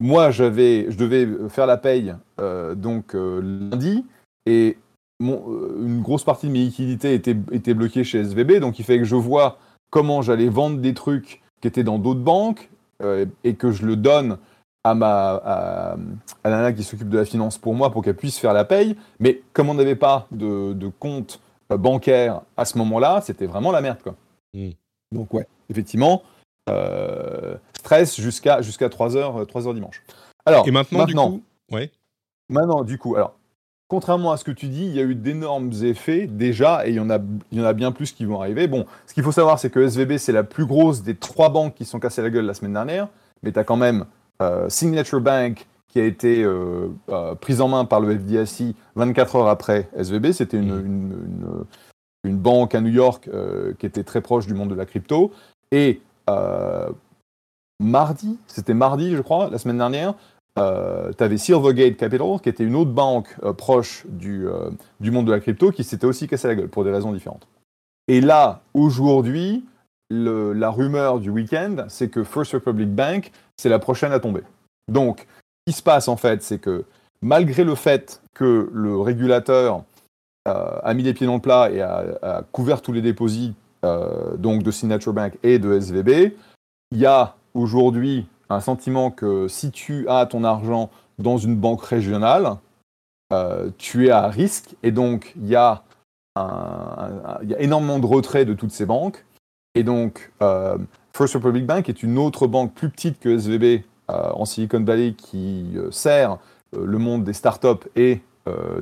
[0.00, 2.14] moi, j'avais, je devais faire la paye
[2.76, 4.04] donc lundi
[4.46, 4.76] et
[5.20, 9.14] une grosse partie de mes liquidités était, bloquée chez SVB, donc il fallait que je
[9.14, 9.58] vois
[9.90, 12.68] comment j'allais vendre des trucs qui étaient dans d'autres banques
[13.44, 14.38] et que je le donne
[14.84, 15.96] à ma à,
[16.44, 18.96] la nana qui s'occupe de la finance pour moi pour qu'elle puisse faire la paye.
[19.20, 23.80] Mais comme on n'avait pas de, compte euh, bancaire à ce moment-là, c'était vraiment la
[23.80, 23.98] merde.
[24.02, 24.14] Quoi.
[24.54, 24.70] Hmm.
[25.12, 26.22] Donc ouais, effectivement,
[26.68, 30.02] euh, stress jusqu'à jusqu'à 3h 3 heures dimanche.
[30.46, 31.90] Alors, Et maintenant, du coup, ouais.
[32.48, 33.34] Maintenant, du coup, alors,
[33.88, 36.96] contrairement à ce que tu dis, il y a eu d'énormes effets déjà, et il
[36.96, 37.18] y, en a,
[37.50, 38.66] il y en a bien plus qui vont arriver.
[38.66, 41.74] Bon, ce qu'il faut savoir, c'est que SVB, c'est la plus grosse des trois banques
[41.74, 43.08] qui sont cassées la gueule la semaine dernière,
[43.42, 44.06] mais tu as quand même
[44.40, 49.36] euh, Signature Bank, qui a été euh, euh, prise en main par le FDIC 24
[49.36, 50.32] heures après SVB.
[50.32, 51.66] C'était une, mmh.
[52.24, 55.32] une, banque à New York euh, qui était très proche du monde de la crypto.
[55.70, 56.00] Et
[57.78, 60.14] mardi, c'était mardi, je crois, la semaine dernière,
[60.56, 60.62] tu
[61.24, 64.46] avais Silvergate Capital, qui était une autre banque proche du,
[65.00, 67.48] du monde de la crypto, qui s'était aussi cassé la gueule pour des raisons différentes.
[68.06, 69.64] Et là, aujourd'hui,
[70.10, 74.42] la rumeur du week-end, c'est que First Republic Bank, c'est la prochaine à tomber.
[74.88, 75.26] Donc,
[75.66, 76.84] qui se passe en fait, c'est que
[77.20, 79.84] malgré le fait que le régulateur
[80.48, 83.28] euh, a mis les pieds dans le plat et a, couvert tous les dépôts
[83.84, 86.34] euh, donc de Signature Bank et de SVB,
[86.90, 91.84] il y a aujourd'hui un sentiment que si tu as ton argent dans une banque
[91.84, 92.56] régionale,
[93.32, 95.84] euh, tu es à risque et donc il y, a
[96.36, 99.24] y a énormément de retraits de toutes ces banques.
[99.74, 100.30] Et donc,
[101.14, 105.72] First Republic Bank est une autre banque plus petite que SVB en Silicon Valley qui
[105.76, 106.38] euh, sert
[106.76, 108.20] euh, le monde des startups et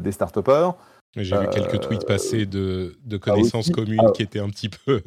[0.01, 0.75] des start-upers.
[1.15, 5.03] J'ai vu quelques tweets passés de, connaissances communes qui étaient un petit peu.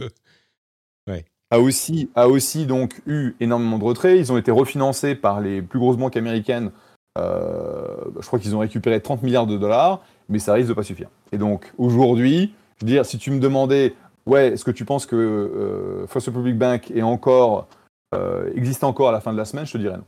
[1.08, 1.26] ouais.
[1.50, 4.20] A aussi, a aussi donc eu énormément de retraits.
[4.20, 6.70] Ils ont été refinancés par les plus grosses banques américaines.
[7.18, 11.10] je crois qu'ils ont récupéré 30 milliards de dollars, mais ça risque de pas suffire.
[11.32, 13.96] Et donc aujourd'hui, je veux dire, si tu me demandais,
[14.28, 17.83] ouais, est-ce que tu penses que First Republic Bank est encore euh,
[18.56, 20.06] existe encore à la fin de la semaine, je te dirais non.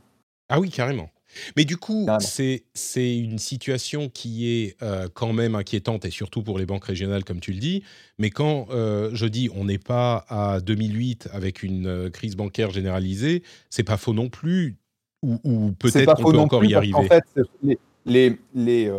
[0.48, 1.10] Ah oui, carrément.
[1.56, 2.62] Mais du coup, c'est
[2.96, 7.40] une situation qui est euh, quand même inquiétante, et surtout pour les banques régionales, comme
[7.40, 7.82] tu le dis.
[8.18, 13.42] Mais quand euh, je dis on n'est pas à 2008 avec une crise bancaire généralisée,
[13.70, 14.76] c'est pas faux non plus,
[15.22, 16.94] ou, peut-être qu'on peut encore y arriver.
[16.94, 17.24] En fait,
[17.62, 18.92] les, les, les,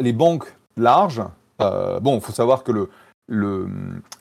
[0.00, 1.22] les, banques larges,
[1.58, 2.88] bon, il faut savoir que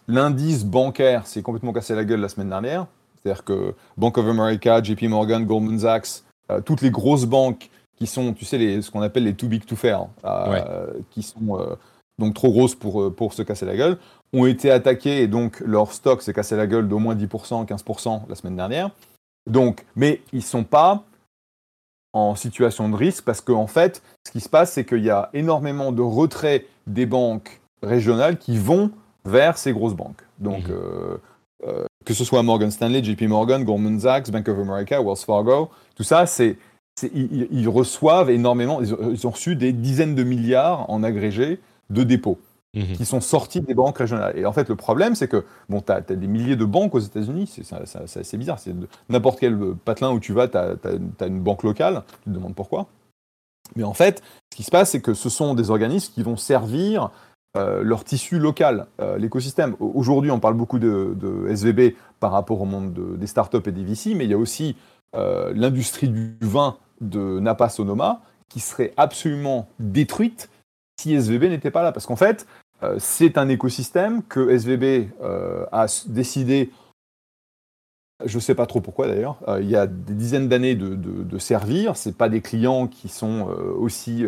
[0.08, 2.88] l'indice le, bancaire s'est complètement cassé la gueule la semaine dernière.
[3.24, 8.08] C'est-à-dire que Bank of America, JP Morgan, Goldman Sachs, euh, toutes les grosses banques qui
[8.08, 11.60] sont, tu sais, les, ce qu'on appelle les too big to fail, euh, qui sont
[11.60, 11.76] euh,
[12.18, 13.98] donc trop grosses pour, pour se casser la gueule,
[14.34, 18.22] ont été attaquées et donc leur stock s'est cassé la gueule d'au moins 10%, 15%
[18.30, 18.92] la semaine dernière.
[19.50, 21.04] Donc, mais ils sont pas
[22.14, 25.10] en situation de risque parce qu'en en fait, ce qui se passe, c'est qu'il y
[25.10, 28.92] a énormément de retraits des banques régionales qui vont
[29.26, 30.24] vers ces grosses banques.
[30.40, 30.76] Donc, mhm.
[30.76, 31.18] euh,
[31.68, 35.70] euh, que ce soit Morgan Stanley, JP Morgan, Goldman Sachs, Bank of America, Wells Fargo,
[35.96, 36.58] tout ça, c'est,
[37.14, 41.60] ils, reçoivent énormément, ils, ont reçu des dizaines de milliards en agrégé
[41.90, 42.40] de dépôts.
[42.76, 42.98] Mhm.
[42.98, 44.38] qui sont sortis des banques régionales.
[44.38, 47.00] Et en fait, le problème, c'est que bon, tu as, des milliers de banques aux
[47.00, 48.60] États-Unis, c'est assez bizarre.
[48.60, 48.76] C'est
[49.10, 52.86] n'importe quel patelin où tu vas, tu as, une banque locale, tu te demandes pourquoi.
[53.76, 56.38] Mais en fait, ce qui se passe, c'est que ce sont des organismes qui vont
[56.38, 57.10] servir
[57.58, 59.76] euh, leur tissu local, euh, l'écosystème.
[59.80, 64.14] Aujourd'hui, on parle beaucoup de, SVB par rapport au monde des startups et des VC,
[64.14, 64.76] mais il y a aussi
[65.16, 70.52] euh, l'industrie du vin de Napa Sonoma qui serait absolument détruite
[71.02, 71.92] si SVB n'était pas là.
[71.92, 72.46] Parce qu'en fait,
[73.00, 75.10] c'est un écosystème que SVB
[75.72, 76.72] a décidé,
[78.26, 81.98] je ne sais pas trop pourquoi d'ailleurs, il y a des dizaines d'années de, servir.
[81.98, 84.26] Ce pas des clients qui sont aussi,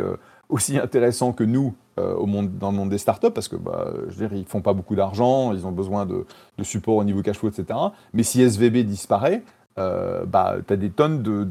[0.49, 4.15] aussi intéressants que nous au monde, dans le monde des startups, parce que bah, je
[4.15, 6.25] veux dire, ils ne font pas beaucoup d'argent, ils ont besoin de,
[6.63, 7.77] support au niveau cash flow, etc.
[8.13, 9.43] Mais si SVB disparaît,
[9.75, 11.43] bah, tu as des tonnes de,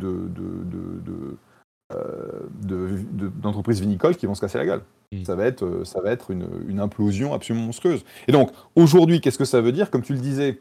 [3.43, 4.83] d'entreprises vinicoles qui vont se casser la gueule.
[5.13, 5.25] Mm.
[5.25, 8.05] Ça va être, euh, ça va être une, implosion absolument monstrueuse.
[8.29, 9.91] Et donc, aujourd'hui, qu'est-ce que ça veut dire?
[9.91, 10.61] Comme tu le disais,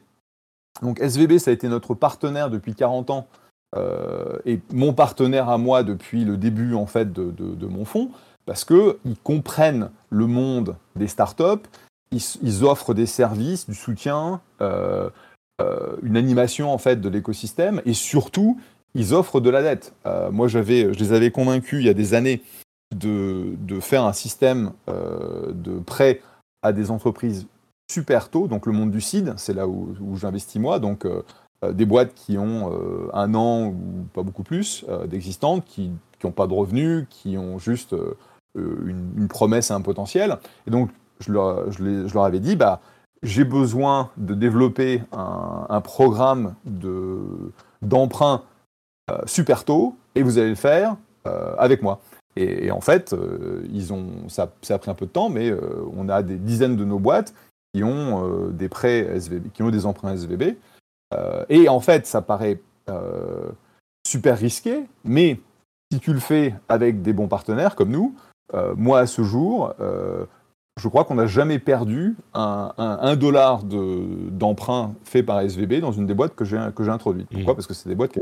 [0.81, 3.27] donc SVB, ça a été notre partenaire depuis 40 ans
[3.75, 8.09] euh, et mon partenaire à moi depuis le début en fait de, mon fonds,
[8.49, 11.69] parce qu'ils comprennent le monde des startups,
[12.11, 15.11] ils, offrent des services, du soutien, euh,
[16.01, 18.59] une animation en fait de l'écosystème, et surtout,
[18.95, 19.93] ils offrent de la dette.
[20.31, 22.41] moi, j'avais, je les avais convaincus il y a des années
[22.95, 26.21] de, faire un système euh, de prêt
[26.61, 27.47] à des entreprises
[27.91, 31.23] super tôt, donc le monde du CID, c'est là où, j'investis moi, donc euh,
[31.63, 32.71] euh, des boîtes qui ont
[33.13, 35.91] un an ou pas beaucoup plus d'existantes, qui
[36.23, 37.95] n'ont pas de revenus, qui ont juste
[38.55, 40.37] une, promesse et un potentiel.
[40.67, 42.81] Et donc je leur, avais dit, bah,
[43.23, 46.55] j'ai besoin de développer un, programme
[47.81, 48.43] d'emprunt
[49.25, 50.95] super tôt, et vous allez le faire
[51.57, 51.99] avec moi.
[52.35, 55.83] Et, en fait, euh, ils ont, ça, a pris un peu de temps, mais euh,
[55.95, 57.33] on a des dizaines de nos boîtes
[57.73, 60.55] qui ont euh, des prêts SVB, qui ont des emprunts SVB.
[61.49, 62.61] et en fait, ça paraît
[64.07, 65.39] super risqué, mais
[65.91, 68.15] si tu le fais avec des bons partenaires comme nous,
[68.75, 69.73] moi à ce jour,
[70.79, 76.13] je crois qu'on n'a jamais perdu un, dollar d'emprunt fait par SVB dans une des
[76.13, 77.27] boîtes que j'ai introduites.
[77.29, 77.53] Pourquoi?
[77.53, 77.55] Mmh.
[77.55, 78.21] Parce que c'est des boîtes qui,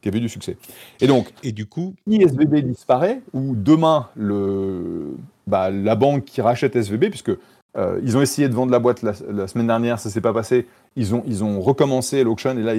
[0.00, 0.56] qui, avaient du succès.
[1.00, 6.40] Et donc, et du coup, si SVB disparaît, ou demain, le, bah, la banque qui
[6.40, 7.32] rachète SVB, puisque
[7.76, 10.32] euh, ils ont essayé de vendre la boîte la, semaine dernière, ça ne s'est pas
[10.32, 12.74] passé, ils ont, ils ont recommencé l'auction, et là,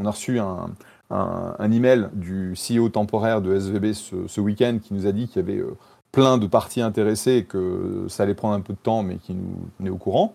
[0.00, 0.70] on a reçu un,
[1.10, 5.44] un, email du CEO temporaire de SVB ce, week-end qui nous a dit qu'il y
[5.44, 5.60] avait...
[5.60, 5.76] Euh,
[6.12, 9.86] plein de parties intéressées que ça allait prendre un peu de temps, mais qui nous
[9.86, 10.34] est au courant.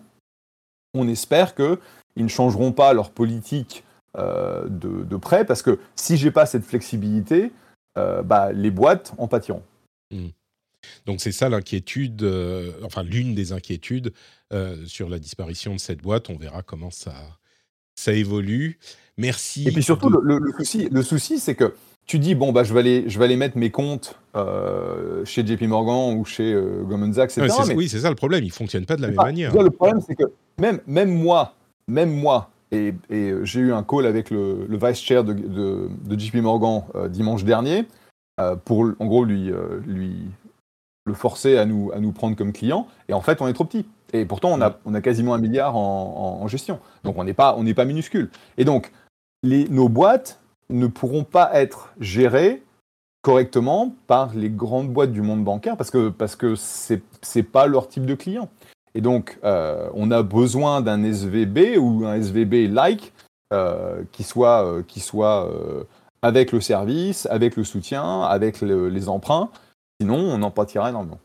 [0.94, 1.78] On espère qu'ils
[2.16, 3.84] ne changeront pas leur politique
[4.16, 7.50] euh, de, prêt, parce que si j'ai pas cette flexibilité,
[7.98, 9.62] euh, bah, les boîtes en pâtiront.
[10.12, 10.28] Hmm.
[11.06, 14.12] Donc c'est ça l'inquiétude, euh, enfin l'une des inquiétudes
[14.86, 16.30] sur la disparition de cette boîte.
[16.30, 17.14] On verra comment ça,
[17.96, 18.78] ça évolue.
[19.16, 19.66] Merci.
[19.66, 21.74] Et puis surtout, le, souci, le souci c'est que
[22.06, 25.46] tu dis, bon, bah, je, vais aller, je vais aller mettre mes comptes euh, chez
[25.46, 27.72] JP Morgan ou chez euh, Goldman Sachs, etc.
[27.74, 29.54] Oui, c'est ça le problème, ils ne fonctionnent pas de la même manière.
[29.54, 30.24] le problème, c'est que
[30.58, 31.54] même, même moi,
[31.88, 35.88] même moi, et, et j'ai eu un call avec le, le vice chair de, de,
[36.04, 37.86] de JP Morgan euh, dimanche dernier,
[38.64, 39.52] pour en gros lui,
[39.86, 40.16] lui
[41.04, 43.64] le forcer à nous, à nous prendre comme client, et en fait, on est trop
[43.64, 43.86] petit.
[44.12, 46.78] Et pourtant, on a, on a quasiment un milliard en, en, gestion.
[47.02, 48.30] Donc, on n'est pas, on pas minuscule.
[48.58, 48.92] Et donc,
[49.42, 50.40] les, nos boîtes,
[50.70, 52.62] ne pourront pas être gérés
[53.22, 56.54] correctement par les grandes boîtes du monde bancaire parce que parce que
[57.40, 58.48] pas leur type de client.
[58.94, 63.12] Et donc euh, on a besoin d'un SVB ou un SVB like
[63.52, 65.50] euh, qui soit euh, qui soit
[66.22, 69.50] avec le service, avec le soutien, avec les emprunts.
[70.00, 71.18] Sinon, on en pâtira énormément.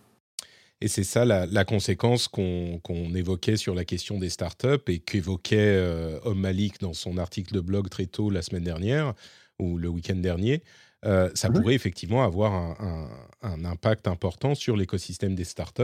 [0.81, 6.19] Et c'est ça la, conséquence qu'on évoquait sur la question des startups et qu'évoquait euh,
[6.23, 9.13] Om Malik dans son article de blog très tôt la semaine dernière
[9.59, 10.63] ou le week-end dernier.
[11.05, 13.09] Euh, ça mmh pourrait effectivement avoir un,
[13.65, 15.83] impact important sur l'écosystème des startups.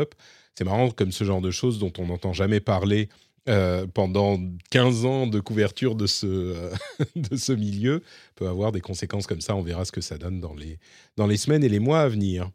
[0.55, 3.09] C'est marrant comme ce genre de choses dont on n'entend jamais parler
[3.47, 4.39] euh, pendant
[4.71, 6.71] 15 ans de couverture de ce,
[7.15, 8.01] de ce milieu
[8.35, 9.55] peut avoir des conséquences comme ça.
[9.55, 10.79] On verra ce que ça donne dans les,
[11.17, 12.49] dans les semaines et les mois à venir.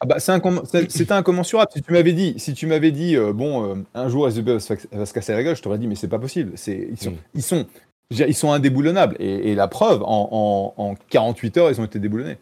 [0.00, 1.70] Ah bah, c'était incommensurable.
[1.72, 5.56] Si tu m'avais dit, euh, bon, euh, un jour SVB va se, casser la gueule,
[5.56, 6.52] je t'aurais dit, mais c'est pas possible.
[6.66, 7.66] Ils sont, ils, sont,
[8.10, 9.16] ils sont indéboulonnables.
[9.18, 12.38] Et, la preuve, en, 48 heures, ils ont été déboulonnés.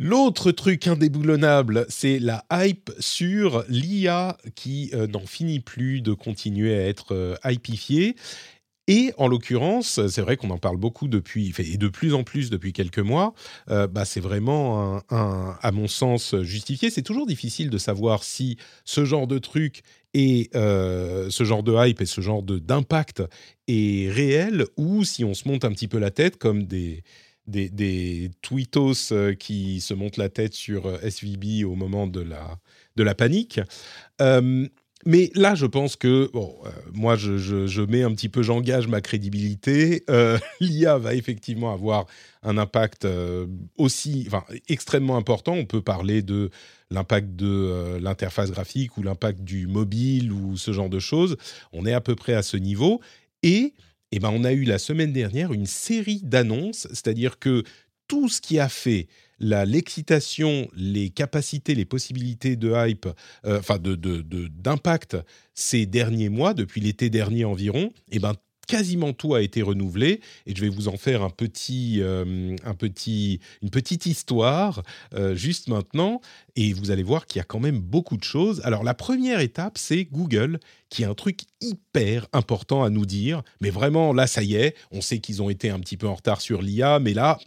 [0.00, 6.78] L'autre truc indéboulonnable, c'est la hype sur l'IA qui euh, n'en finit plus de continuer
[6.78, 8.14] à être hypifiée.
[8.88, 12.48] Et en l'occurrence, c'est vrai qu'on en parle beaucoup depuis, et de plus en plus
[12.48, 13.34] depuis quelques mois,
[13.70, 16.88] euh, bah c'est vraiment, un, à mon sens, justifié.
[16.88, 19.82] C'est toujours difficile de savoir si ce genre de truc
[20.14, 23.22] et euh, ce genre de hype et ce genre d'impact
[23.68, 27.04] est réel ou si on se monte un petit peu la tête comme des,
[27.46, 32.58] des, des tweetos euh, qui se montent la tête sur SVB au moment de la,
[32.96, 33.60] de la panique.
[35.06, 39.00] Mais là, je pense que, bon, euh, moi, je, mets un petit peu, j'engage ma
[39.00, 40.04] crédibilité.
[40.10, 42.06] Euh, L'IA va effectivement avoir
[42.42, 45.52] un impact euh, aussi, enfin, extrêmement important.
[45.52, 46.50] On peut parler de
[46.90, 51.36] l'impact de l'interface graphique ou l'impact du mobile ou ce genre de choses.
[51.72, 53.00] On est à peu près à ce niveau.
[53.42, 53.74] Et,
[54.10, 57.62] eh ben, on a eu la semaine dernière une série d'annonces, c'est-à-dire que
[58.08, 59.06] tout ce qui a fait
[59.40, 63.08] l'excitation, les capacités, les possibilités de hype,
[63.46, 65.16] euh, enfin de, d'impact
[65.54, 68.34] ces derniers mois, depuis l'été dernier environ, eh ben
[68.68, 70.20] quasiment tout a été renouvelé.
[70.46, 74.82] Et je vais vous en faire un petit, euh, un petit, une petite histoire
[75.14, 76.20] euh, juste maintenant.
[76.54, 78.60] Et vous allez voir qu'il y a quand même beaucoup de choses.
[78.62, 83.42] Alors la première étape, c'est Google qui est un truc hyper important à nous dire,
[83.60, 86.14] mais vraiment là ça y est, on sait qu'ils ont été un petit peu en
[86.14, 87.38] retard sur l'IA, mais là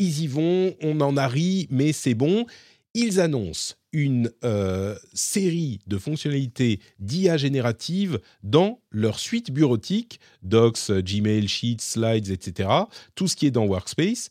[0.00, 2.46] ils y vont, on en a ri, mais c'est bon.
[2.94, 11.46] Ils annoncent une euh, série de fonctionnalités d'IA générative dans leur suite bureautique, Docs, Gmail,
[11.48, 12.70] Sheets, Slides, etc.,
[13.14, 14.30] tout ce qui est dans Workspace.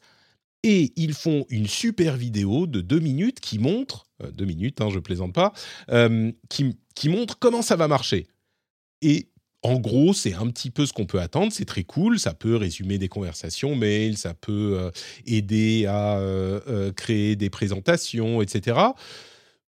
[0.64, 4.90] Et ils font une super vidéo de deux minutes qui montre, euh, deux minutes, hein,
[4.92, 5.54] je plaisante pas,
[5.92, 8.26] euh, qui, qui montre comment ça va marcher.
[9.04, 9.30] Et
[9.62, 11.52] en gros, c'est un petit peu ce qu'on peut attendre.
[11.52, 12.20] C'est très cool.
[12.20, 14.92] Ça peut résumer des conversations mail, ça peut euh,
[15.26, 18.78] aider à euh, euh, créer des présentations, etc.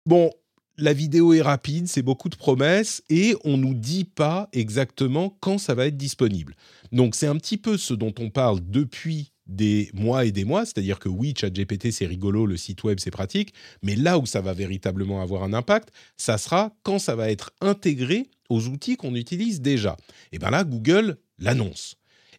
[0.05, 0.31] Bon,
[0.77, 5.59] la vidéo est rapide, c'est beaucoup de promesses et on nous dit pas exactement quand
[5.59, 6.57] ça va être disponible.
[6.93, 10.65] Donc c'est un petit peu ce dont on parle depuis des mois et des mois,
[10.65, 14.41] c'est-à-dire que oui, ChatGPT c'est rigolo, le site web c'est pratique, mais là où ça
[14.41, 19.15] va véritablement avoir un impact, ça sera quand ça va être intégré aux outils qu'on
[19.15, 19.97] utilise déjà.
[20.33, 21.97] Et bien là, Google l'annonce.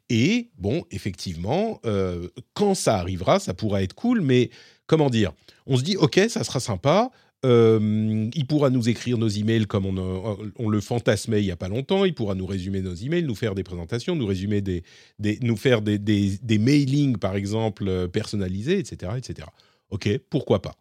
[0.10, 4.50] Et bon, effectivement, euh, quand ça arrivera, ça pourra être cool, mais
[4.86, 5.32] comment dire?
[5.68, 7.12] On se dit, ok, ça sera sympa.
[7.44, 11.56] Euh, il pourra nous écrire nos emails comme on, on, le fantasmait il y a
[11.56, 12.06] pas longtemps.
[12.06, 14.84] Il pourra nous résumer nos emails, nous faire des présentations, nous résumer des,
[15.42, 15.98] nous faire des,
[16.60, 19.48] mailings par exemple euh, personnalisés, etc., etc.
[19.90, 20.76] Ok, pourquoi pas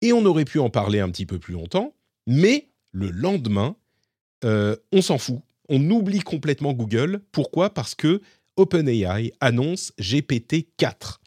[0.00, 1.94] Et on aurait pu en parler un petit peu plus longtemps,
[2.26, 3.76] mais le lendemain,
[4.44, 5.40] euh, on s'en fout.
[5.68, 7.20] On oublie complètement Google.
[7.32, 7.72] Pourquoi?
[7.72, 8.20] Parce que
[8.56, 11.18] OpenAI annonce GPT-4.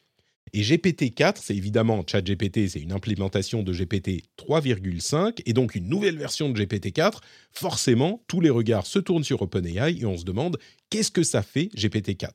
[0.57, 6.17] Et GPT-4, c'est évidemment ChatGPT, c'est une implémentation de GPT 3,5 et donc une nouvelle
[6.17, 7.19] version de GPT-4.
[7.51, 10.57] Forcément, tous les regards se tournent sur OpenAI et on se demande
[10.89, 12.29] qu'est-ce que ça fait GPT-4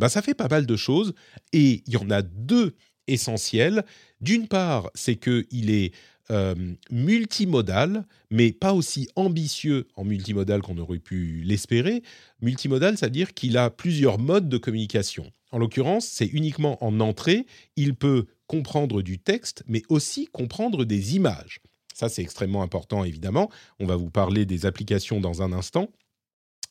[0.00, 1.14] ben, Ça fait pas mal de choses
[1.52, 2.74] et il y en a deux
[3.06, 3.84] essentielles.
[4.20, 5.94] D'une part, c'est qu'il est
[6.32, 6.56] euh,
[6.90, 12.02] multimodal, mais pas aussi ambitieux en multimodal qu'on aurait pu l'espérer.
[12.42, 15.30] Multimodal, c'est-à-dire qu'il a plusieurs modes de communication.
[15.50, 21.16] En l'occurrence, c'est uniquement en entrée, il peut comprendre du texte, mais aussi comprendre des
[21.16, 21.60] images.
[21.94, 23.50] Ça, c'est extrêmement important, évidemment.
[23.80, 25.88] On va vous parler des applications dans un instant,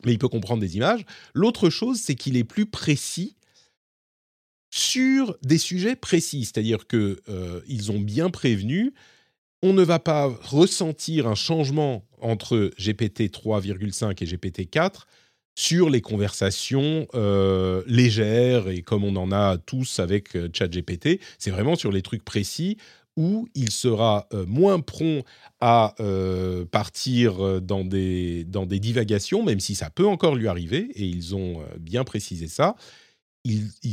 [0.05, 1.05] mais il peut comprendre des images.
[1.33, 3.35] L'autre chose, c'est qu'il est plus précis
[4.69, 8.93] sur des sujets précis, c'est-à-dire qu'ils euh, ont bien prévenu
[9.61, 15.07] on ne va pas ressentir un changement entre GPT 3,5 et GPT 4
[15.57, 21.19] sur les conversations euh, légères et comme on en a tous avec euh, ChatGPT.
[21.39, 22.77] C'est vraiment sur les trucs précis
[23.15, 25.25] où il sera euh, moins prompt
[25.59, 25.95] à
[26.69, 31.35] partir dans des, dans des divagations, même si ça peut encore lui arriver, et ils
[31.35, 32.75] ont bien précisé ça.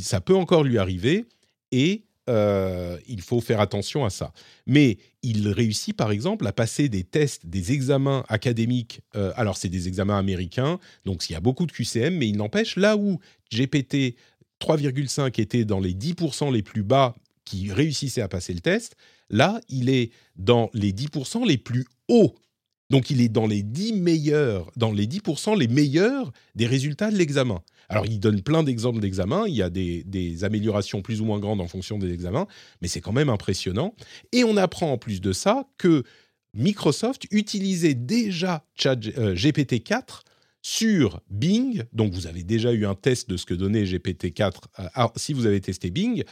[0.03, 1.25] ça peut encore lui arriver,
[1.73, 4.33] et euh, il faut faire attention à ça.
[4.67, 9.01] Mais il réussit par exemple à passer des tests, des examens académiques.
[9.15, 12.37] Euh, alors c'est des examens américains, donc il y a beaucoup de QCM, mais il
[12.37, 13.19] n'empêche, là où
[13.53, 14.17] GPT
[14.61, 18.97] 3,5 était dans les 10% les plus bas qui réussissaient à passer le test,
[19.29, 22.35] là il est dans les 10% les plus hauts.
[22.91, 27.17] Donc il est dans les 10 meilleurs, dans les 10% les meilleurs des résultats de
[27.17, 27.63] l'examen.
[27.89, 29.47] Alors, il donne plein d'exemples d'examens.
[29.47, 32.47] Il y a des, améliorations plus ou moins grandes en fonction des examens,
[32.81, 33.95] mais c'est quand même impressionnant.
[34.33, 36.05] Et on apprend en plus de ça que
[36.55, 40.23] Microsoft utilisait déjà euh, GPT-4
[40.63, 41.83] sur Bing.
[41.93, 45.47] Donc, vous avez déjà eu un test de ce que donnait GPT-4 euh, si vous
[45.47, 46.25] avez testé Bing.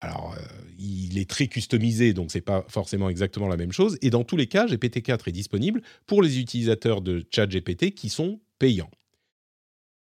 [0.00, 0.42] Alors, euh,
[0.78, 3.96] il est très customisé, donc c'est pas forcément exactement la même chose.
[4.02, 8.40] Et dans tous les cas, GPT-4 est disponible pour les utilisateurs de ChatGPT qui sont
[8.58, 8.90] payants.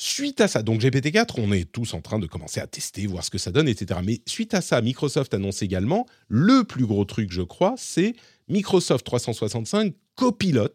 [0.02, 3.22] Suite à ça, donc GPT-4, on est tous en train de commencer à tester, voir
[3.22, 4.00] ce que ça donne, etc.
[4.02, 8.14] Mais suite à ça, Microsoft annonce également le plus gros truc, je crois, c'est
[8.48, 10.70] Microsoft 365 Copilot.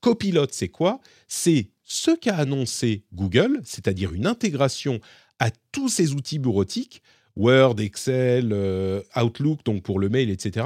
[0.00, 1.00] Copilot, c'est quoi?
[1.28, 4.98] C'est ce qu'a annoncé Google, c'est-à-dire une intégration
[5.40, 7.02] à tous ces outils bureautiques
[7.36, 10.64] Word, Excel, euh, Outlook, donc pour le mail, etc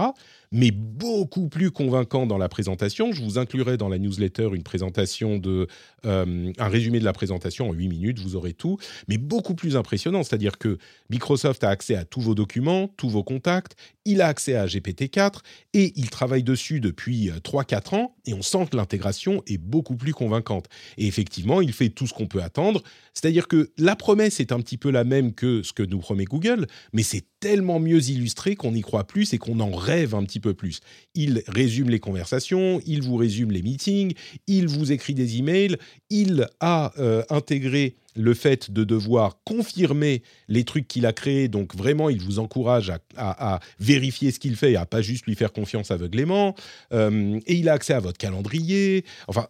[0.53, 3.12] mais beaucoup plus convaincant dans la présentation.
[3.12, 5.66] Je vous inclurai dans la newsletter une présentation de,
[6.07, 8.78] euh, un résumé de la présentation en 8 minutes, vous aurez tout,
[9.09, 10.22] mais beaucoup plus impressionnant.
[10.22, 10.78] C'est-à-dire que
[11.11, 15.40] Microsoft a accès à tous vos documents, tous vos contacts, il a accès à GPT-4
[15.74, 19.96] et il travaille dessus depuis 3-4 euh, ans et on sent que l'intégration est beaucoup
[19.96, 20.66] plus convaincante.
[20.96, 22.82] Et effectivement, il fait tout ce qu'on peut attendre.
[23.12, 26.24] C'est-à-dire que la promesse est un petit peu la même que ce que nous promet
[26.24, 30.24] Google, mais c'est tellement mieux illustré qu'on y croit plus et qu'on en rêve un
[30.24, 30.80] petit peu plus.
[31.14, 34.14] Il résume les conversations, il vous résume les meetings,
[34.47, 35.76] il vous écrit des emails,
[36.11, 41.49] il a euh, intégré le fait de devoir confirmer les trucs qu'il a créés.
[41.49, 45.34] Donc vraiment, il vous encourage à, vérifier ce qu'il fait et à pas juste lui
[45.34, 46.55] faire confiance aveuglément.
[46.93, 49.05] Euh, et il a accès à votre calendrier.
[49.28, 49.49] Enfin,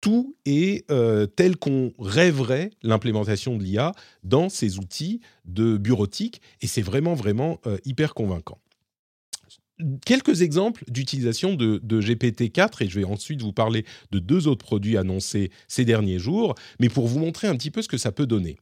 [0.00, 6.66] tout est euh, tel qu'on rêverait l'implémentation de l'IA dans ces outils de bureautique, et
[6.66, 8.58] c'est vraiment, vraiment hyper convaincant.
[10.04, 14.64] Quelques exemples d'utilisation de, de, GPT-4, et je vais ensuite vous parler de deux autres
[14.64, 18.12] produits annoncés ces derniers jours, mais pour vous montrer un petit peu ce que ça
[18.12, 18.56] peut donner.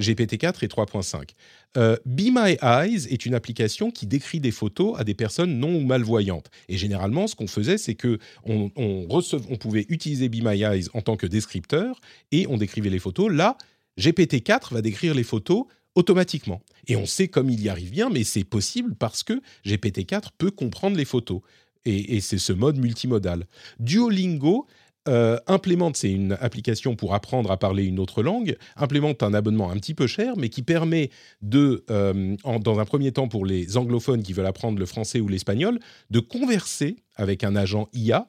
[0.00, 1.30] GPT-4 et 3.5.
[1.76, 5.74] Euh, Be My Eyes est une application qui décrit des photos à des personnes non
[5.74, 6.50] ou malvoyantes.
[6.68, 11.02] Et généralement, ce qu'on faisait, c'est que on, on, pouvait utiliser Be My Eyes en
[11.02, 12.00] tant que descripteur
[12.30, 13.30] et on décrivait les photos.
[13.30, 13.56] Là,
[13.98, 16.62] GPT-4 va décrire les photos automatiquement.
[16.88, 20.50] Et on sait comme il y arrive bien, mais c'est possible parce que GPT-4 peut
[20.50, 21.40] comprendre les photos.
[21.84, 23.46] Et, c'est ce mode multimodal.
[23.80, 24.66] Duolingo
[25.08, 29.70] euh, implémente, c'est une application pour apprendre à parler une autre langue, implémente un abonnement
[29.70, 33.76] un petit peu cher, mais qui permet de, euh, dans un premier temps pour les
[33.76, 35.80] anglophones qui veulent apprendre le français ou l'espagnol,
[36.10, 38.26] de converser avec un agent IA.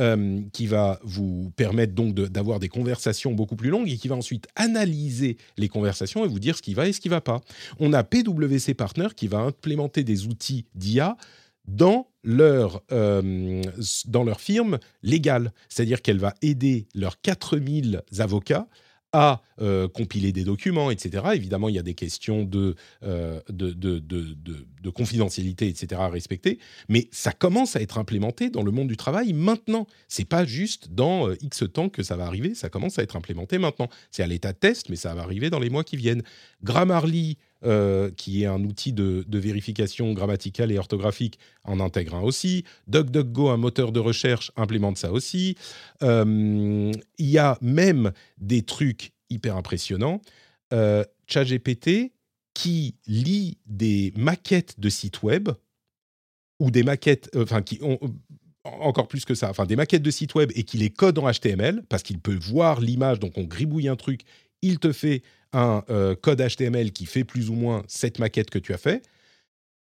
[0.00, 4.14] Euh, qui va vous permettre donc d'avoir des conversations beaucoup plus longues et qui va
[4.14, 7.20] ensuite analyser les conversations et vous dire ce qui va et ce qui ne va
[7.20, 7.40] pas.
[7.80, 11.16] On a PwC Partner qui va implémenter des outils d'IA
[11.68, 13.62] dans leur, euh,
[14.06, 15.52] dans leur firme légale.
[15.68, 18.66] C'est-à-dire qu'elle va aider leurs 4000 avocats
[19.12, 21.28] à euh, compiler des documents, etc.
[21.34, 26.00] Évidemment, il y a des questions de, euh, de, de, de, confidentialité, etc.
[26.00, 26.58] à respecter,
[26.88, 29.86] mais ça commence à être implémenté dans le monde du travail maintenant.
[30.08, 33.58] C'est pas juste dans X temps que ça va arriver, ça commence à être implémenté
[33.58, 33.88] maintenant.
[34.10, 36.22] C'est à l'état de test, mais ça va arriver dans les mois qui viennent.
[36.62, 42.64] Grammarly euh, qui est un outil de, vérification grammaticale et orthographique, en intègre un aussi.
[42.86, 45.56] DuckDuckGo, un moteur de recherche, implémente ça aussi.
[46.02, 50.20] Euh, il y a même des trucs hyper impressionnants.
[50.72, 52.12] Euh, ChatGPT
[52.54, 55.48] qui lit des maquettes de sites web
[56.60, 57.98] ou des maquettes, enfin qui ont
[58.64, 61.30] encore plus que ça, enfin des maquettes de sites web et qui les code en
[61.30, 64.22] HTML parce qu'il peut voir l'image, donc on gribouille un truc,
[64.62, 68.58] il te fait un euh, code HTML qui fait plus ou moins cette maquette que
[68.58, 69.02] tu as fait.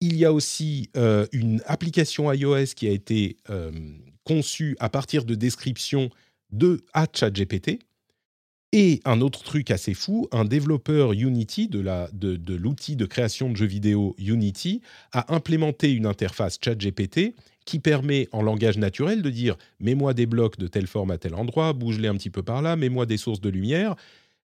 [0.00, 3.70] Il y a aussi euh, une application iOS qui a été euh,
[4.24, 6.10] conçue à partir de descriptions
[6.50, 7.78] de à ChatGPT.
[8.72, 13.56] Et un autre truc assez fou, un développeur Unity de, de l'outil de création de
[13.56, 14.80] jeux vidéo Unity
[15.12, 20.58] a implémenté une interface ChatGPT qui permet en langage naturel de dire mets-moi des blocs
[20.58, 23.40] de telle forme à tel endroit, bouge-les un petit peu par là, mets-moi des sources
[23.40, 23.94] de lumière.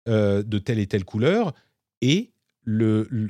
[0.09, 1.53] Euh, de telle et telle couleur,
[2.01, 2.31] et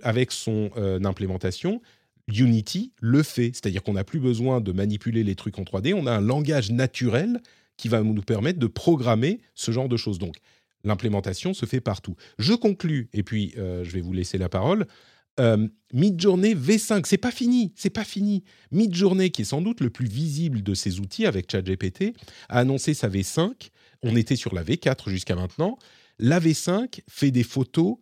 [0.04, 1.82] avec son euh, implémentation,
[2.28, 3.50] Unity le fait.
[3.52, 6.70] C'est-à-dire qu'on n'a plus besoin de manipuler les trucs en 3D, on a un langage
[6.70, 7.42] naturel
[7.76, 10.20] qui va nous permettre de programmer ce genre de choses.
[10.20, 10.36] Donc,
[10.84, 12.14] l'implémentation se fait partout.
[12.38, 14.86] Je conclus, et puis euh, je vais vous laisser la parole.
[15.92, 18.44] Midjourney V5, c'est pas fini, c'est pas fini.
[18.70, 22.12] Midjourney, qui est sans doute le plus visible de ces outils avec ChatGPT,
[22.48, 23.70] a annoncé sa V5.
[24.02, 25.78] On était sur la V4 jusqu'à maintenant
[26.20, 27.96] la V5 fait des photos,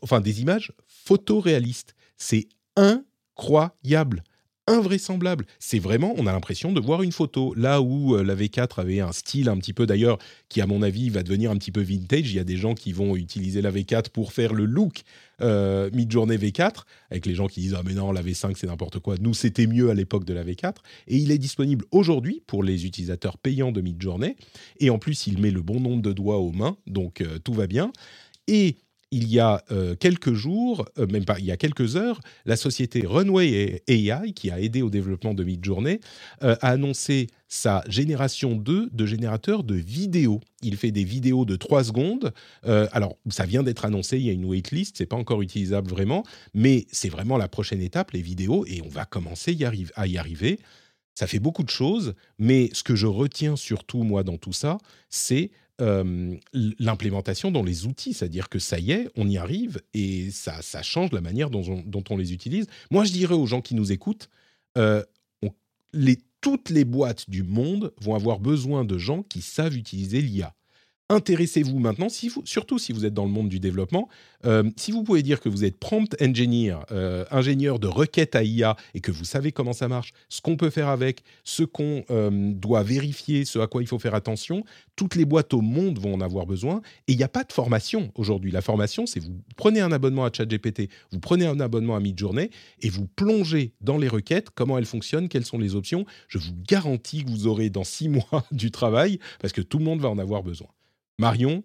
[0.00, 1.94] enfin des images photoréalistes.
[2.16, 4.22] C'est incroyable
[4.66, 5.46] invraisemblable.
[5.58, 7.54] C'est vraiment, on a l'impression de voir une photo.
[7.54, 10.82] Là où euh, la V4 avait un style un petit peu d'ailleurs, qui à mon
[10.82, 13.62] avis va devenir un petit peu vintage, il y a des gens qui vont utiliser
[13.62, 15.02] la V4 pour faire le look
[15.40, 19.00] euh, mid-journée V4, avec les gens qui disent Ah mais non, la V5 c'est n'importe
[19.00, 19.16] quoi.
[19.20, 20.74] Nous c'était mieux à l'époque de la V4.
[21.08, 24.36] Et il est disponible aujourd'hui pour les utilisateurs payants de mid-journée.
[24.78, 27.54] Et en plus, il met le bon nombre de doigts aux mains, donc euh, tout
[27.54, 27.92] va bien.
[28.46, 28.76] Et
[29.12, 32.56] il y a euh, quelques jours, euh, même pas, il y a quelques heures, la
[32.56, 36.00] société Runway AI, qui a aidé au développement de Midjourney,
[36.42, 40.40] euh, a annoncé sa génération 2 de générateurs de vidéos.
[40.62, 42.32] Il fait des vidéos de 3 secondes.
[42.64, 46.22] alors, ça vient d'être annoncé, il y a une waitlist, c'est pas encore utilisable vraiment,
[46.54, 49.54] mais c'est vraiment la prochaine étape, les vidéos, et on va commencer
[49.96, 50.60] à y arriver.
[51.14, 54.78] Ça fait beaucoup de choses, mais ce que je retiens surtout, moi, dans tout ça,
[55.10, 55.50] c'est
[56.78, 61.12] l'implémentation dans les outils, c'est-à-dire que ça y est, on y arrive et ça, change
[61.12, 62.66] la manière dont on, les utilise.
[62.90, 64.28] Moi, je dirais aux gens qui nous écoutent,
[64.76, 70.54] les, toutes les boîtes du monde vont avoir besoin de gens qui savent utiliser l'IA
[71.12, 72.08] intéressez-vous maintenant,
[72.44, 74.08] surtout si vous êtes dans le monde du développement,
[74.44, 78.42] euh, si vous pouvez dire que vous êtes prompt engineer, euh, ingénieur de requête à
[78.42, 82.04] IA, et que vous savez comment ça marche, ce qu'on peut faire avec, ce qu'on
[82.10, 84.64] euh, doit vérifier, ce à quoi il faut faire attention,
[84.96, 86.82] toutes les boîtes au monde vont en avoir besoin.
[87.06, 88.50] Et il n'y a pas de formation aujourd'hui.
[88.50, 92.50] La formation, c'est vous prenez un abonnement à ChatGPT, vous prenez un abonnement à Midjourney,
[92.80, 96.04] et vous plongez dans les requêtes, comment elles fonctionnent, quelles sont les options.
[96.28, 99.84] Je vous garantis que vous aurez dans six mois du travail, parce que tout le
[99.84, 100.68] monde va en avoir besoin.
[101.18, 101.62] Marion,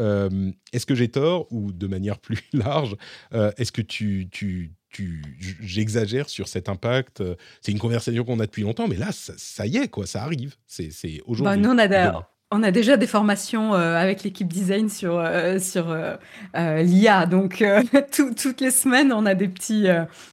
[0.00, 2.96] euh, est-ce que j'ai tort ou de manière plus large,
[3.34, 5.22] euh, est-ce que tu, tu, tu
[5.60, 7.22] j'exagère sur cet impact
[7.60, 10.56] C'est une conversation qu'on a depuis longtemps, mais là, ça, y est, quoi, ça arrive.
[10.66, 11.62] C'est, bah, aujourd'hui.
[11.62, 15.90] nous, on a, on a déjà des formations euh, avec l'équipe design sur, euh, sur
[15.90, 17.26] euh, l'IA.
[17.26, 17.62] Donc,
[18.10, 19.86] toutes les semaines, on a des petits,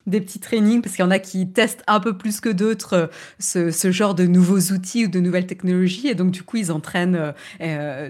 [0.07, 3.09] des petits trainings parce qu'il y en a qui testent un peu plus que d'autres
[3.39, 6.07] ce, ce, genre de nouveaux outils ou de nouvelles technologies.
[6.07, 7.33] Et donc, du coup, ils entraînent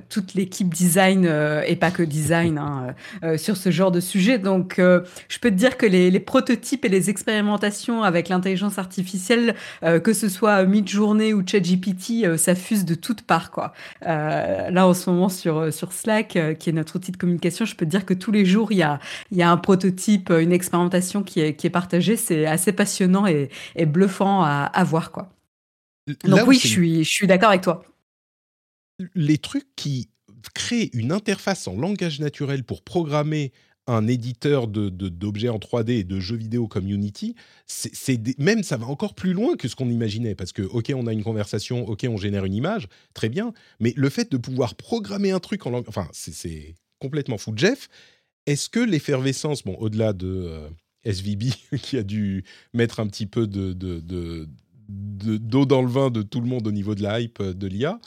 [0.09, 1.25] toute l'équipe design
[1.65, 4.37] et pas que design hein, sur ce genre de sujet.
[4.37, 9.55] Donc, je peux te dire que les, les prototypes et les expérimentations avec l'intelligence artificielle,
[9.81, 13.51] que ce soit Midjourney ou ChatGPT, ça fuse de toutes parts.
[13.51, 13.73] Quoi.
[14.03, 17.17] Euh, là, en ce moment, sur, euh, sur Slack, euh, qui est notre outil de
[17.17, 18.99] communication, je peux te dire que tous les jours, il y a,
[19.31, 22.17] il y a un prototype, une expérimentation qui est, qui est partagée.
[22.17, 25.11] C'est assez passionnant et, et bluffant à, à, voir.
[25.11, 25.29] Quoi.
[26.25, 27.83] Donc oui, je suis, je suis d'accord avec toi.
[29.13, 30.09] Les trucs qui
[30.53, 33.51] créent une interface en langage naturel pour programmer
[33.87, 37.35] un éditeur d'objets en 3D et de jeux vidéo comme Unity,
[37.67, 40.35] c'est même ça va encore plus loin que ce qu'on imaginait.
[40.35, 43.53] Parce que, ok, on a une conversation, ok, on génère une image, très bien.
[43.79, 45.85] Mais le fait de pouvoir programmer un truc en langue.
[45.87, 47.53] Enfin, c'est complètement fou.
[47.55, 47.89] Jeff,
[48.45, 50.69] est-ce que l'effervescence, bon, au-delà de euh,
[51.03, 53.73] SVB qui a dû mettre un petit peu de
[54.87, 57.67] d'eau dans le vin de tout le monde au niveau de la hype euh, de
[57.67, 57.99] l'IA,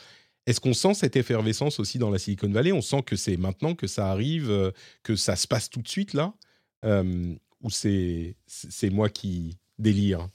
[0.48, 2.72] est-ce qu'on sent cette effervescence aussi dans la Silicon Valley?
[2.72, 4.70] On sent que c'est maintenant que ça arrive, euh,
[5.02, 6.32] que ça se passe tout de suite là
[6.86, 8.34] euh, Ou c'est
[8.90, 10.26] moi qui délire?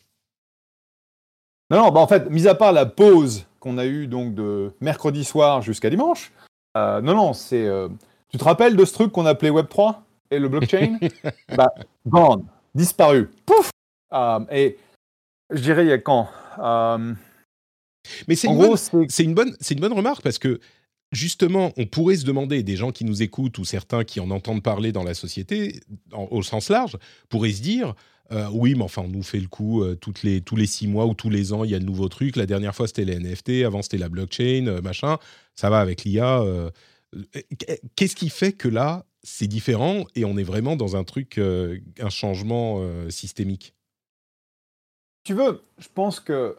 [1.71, 4.71] Non, non, bah en fait, mis à part la pause qu'on a eue donc de
[4.81, 6.31] mercredi soir jusqu'à dimanche,
[6.77, 7.67] euh, non, non, c'est.
[8.29, 9.95] tu te rappelles de ce truc qu'on appelait Web3
[10.29, 10.99] et le blockchain?
[11.55, 11.73] Bah,
[12.05, 12.45] Gone,
[12.75, 13.71] disparu, pouf!
[14.51, 14.77] Et
[15.49, 16.29] je dirais, il y a quand
[18.27, 18.55] mais c'est une,
[19.19, 20.59] une, bonne, une bonne remarque parce que
[21.11, 24.63] justement, on pourrait se demander, des gens qui nous écoutent ou certains qui en entendent
[24.63, 25.79] parler dans la société,
[26.11, 26.97] au sens large,
[27.29, 27.93] pourraient se dire
[28.31, 30.87] euh, oui, mais enfin, on nous fait le coup euh, toutes les, tous les six
[30.87, 32.35] mois ou tous les ans, il y a de nouveaux trucs.
[32.35, 35.17] La dernière fois, c'était les NFT, avant, c'était la blockchain, euh, machin.
[35.55, 36.43] Ça va avec l'IA.
[37.95, 42.09] Qu'est-ce qui fait que là, c'est différent et on est vraiment dans un truc, un
[42.09, 43.75] changement systémique?
[45.23, 46.57] Tu veux, je pense que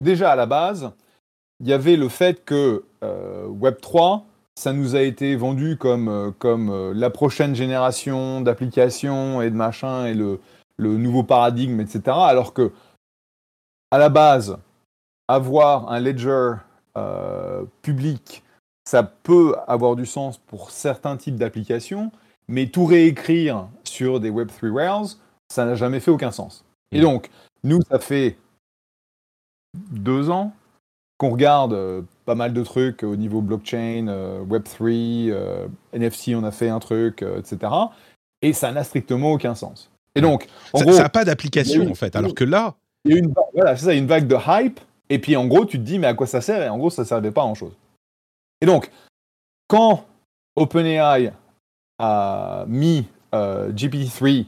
[0.00, 0.92] déjà à la base,
[1.60, 4.22] il y avait le fait que euh, Web3,
[4.56, 9.56] ça nous a été vendu comme, euh, comme euh, la prochaine génération d'applications et de
[9.56, 10.40] machins et le,
[10.76, 12.02] le, nouveau paradigme, etc.
[12.08, 12.72] Alors que,
[13.90, 14.58] à la base,
[15.28, 16.54] avoir un ledger
[17.82, 18.44] public,
[18.88, 22.12] ça peut avoir du sens pour certains types d'applications,
[22.46, 25.16] mais tout réécrire sur des Web3 Rails,
[25.48, 26.64] ça n'a jamais fait aucun sens.
[26.92, 27.02] Et mmh.
[27.02, 27.30] donc,
[27.64, 28.36] nous, ça fait
[29.90, 30.52] deux ans
[31.18, 36.44] qu'on regarde euh, pas mal de trucs au niveau blockchain, euh, Web3, euh, NFC, on
[36.44, 37.72] a fait un truc, etc.
[38.42, 39.90] Et ça n'a strictement aucun sens.
[40.14, 42.74] Et donc, ça n'a pas d'application en fait, alors que là.
[43.04, 45.64] Il y a une, voilà, c'est ça, une vague de hype, et puis en gros,
[45.64, 46.62] tu te dis, mais à quoi ça sert?
[46.62, 47.76] Et en gros, ça ne servait pas à grand-chose.
[48.60, 48.90] Et donc,
[49.68, 50.06] quand
[50.56, 51.32] OpenAI
[51.98, 54.46] a mis GPT-3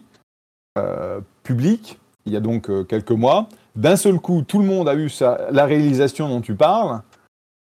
[1.43, 5.11] public, il y a donc quelques mois, d'un seul coup, tout le monde a eu
[5.51, 7.03] la réalisation dont tu parles,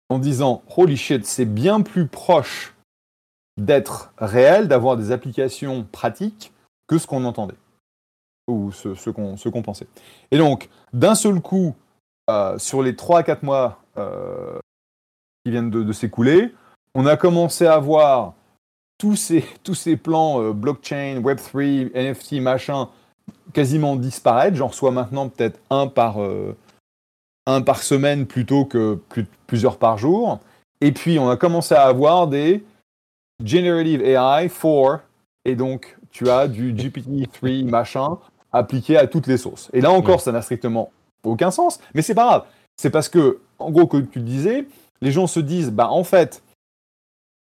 [0.08, 2.74] en disant Holy shit, c'est bien plus proche
[3.56, 6.52] d'être réel, d'avoir des applications pratiques,
[6.86, 7.56] que ce qu'on entendait,
[8.46, 9.86] ou ce, qu'on pensait.
[10.30, 11.74] Et donc, d'un seul coup,
[12.30, 14.58] euh, sur les 3 4 mois euh,
[15.44, 16.54] qui viennent de, s'écouler,
[16.94, 18.34] on a commencé à voir
[18.98, 22.88] tous ces, tous ces plans blockchain, Web3, NFT, machin,
[23.52, 24.56] quasiment disparaître.
[24.56, 26.16] J'en reçois maintenant peut-être un par,
[27.46, 28.98] un par semaine plutôt que
[29.46, 30.40] plusieurs par jour.
[30.80, 32.64] Et puis, on a commencé à avoir des
[33.42, 35.02] Generative AI 4,
[35.44, 38.18] et donc tu as du GPT-3 machin
[38.52, 39.70] appliqué à toutes les sources.
[39.72, 40.92] Et là encore, ça n'a strictement
[41.24, 42.44] aucun sens, mais c'est pas grave.
[42.76, 44.66] C'est parce que, en gros, comme tu le disais,
[45.00, 46.42] les gens se disent, bah en fait,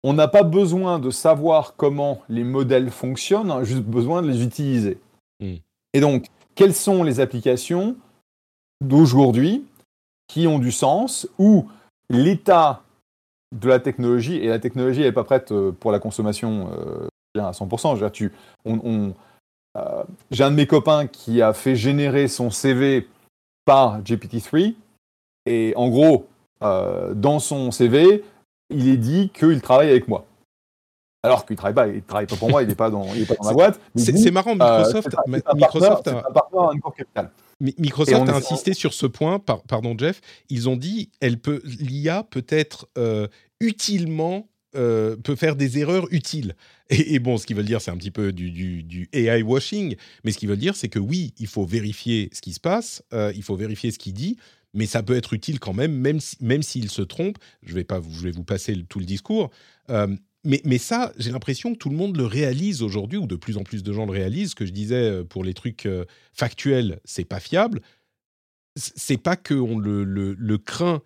[0.03, 4.99] on n'a pas besoin de savoir comment les modèles fonctionnent, juste besoin de les utiliser.
[5.41, 5.57] Hmm.
[5.93, 7.97] Et donc, quelles sont les applications
[8.81, 9.65] d'aujourd'hui
[10.29, 11.69] qui ont du sens, où
[12.09, 12.83] l'état
[13.55, 17.51] de la technologie, et la technologie n'est pas prête euh, pour la consommation euh, à
[17.51, 18.11] 100%.
[18.11, 18.33] tu,
[18.65, 19.13] on,
[19.77, 23.09] euh, j'ai un de mes copains qui a fait générer son CV
[23.65, 24.75] par GPT-3,
[25.47, 26.27] et en gros,
[26.61, 28.23] dans son CV,
[28.71, 30.25] il est dit qu'il travaille avec moi.
[31.23, 33.45] Alors qu'il travaille pas, il travaille pas pour moi, il n'est pas dans, pas dans
[33.45, 33.81] ma boîte.
[33.95, 35.09] C'est marrant, Microsoft,
[35.55, 37.31] Microsoft, a...
[37.61, 42.47] Microsoft a insisté sur ce point, pardon Jeff, ils ont dit elle peut l'IA peut
[42.49, 43.29] être euh,
[43.61, 46.57] utilement euh, peut faire des erreurs utiles.
[46.89, 50.39] Et, bon, ce qu'ils veulent dire, c'est un petit peu du, AI washing, mais ce
[50.39, 53.43] qu'ils veulent dire, c'est que oui, il faut vérifier ce qui se passe, euh, il
[53.43, 54.39] faut vérifier ce qu'il dit,
[54.73, 57.37] mais ça peut être utile quand même, même s'il si, se trompe.
[57.63, 59.51] Je vais pas, je vais vous passer tout le discours.
[60.45, 63.63] Mais, ça, j'ai l'impression que tout le monde le réalise aujourd'hui, ou de plus en
[63.63, 64.55] plus de gens le réalisent.
[64.55, 67.81] Que je disais euh, pour les trucs euh, factuels, c'est pas fiable.
[68.75, 71.03] C'est pas qu'on le, le, craint,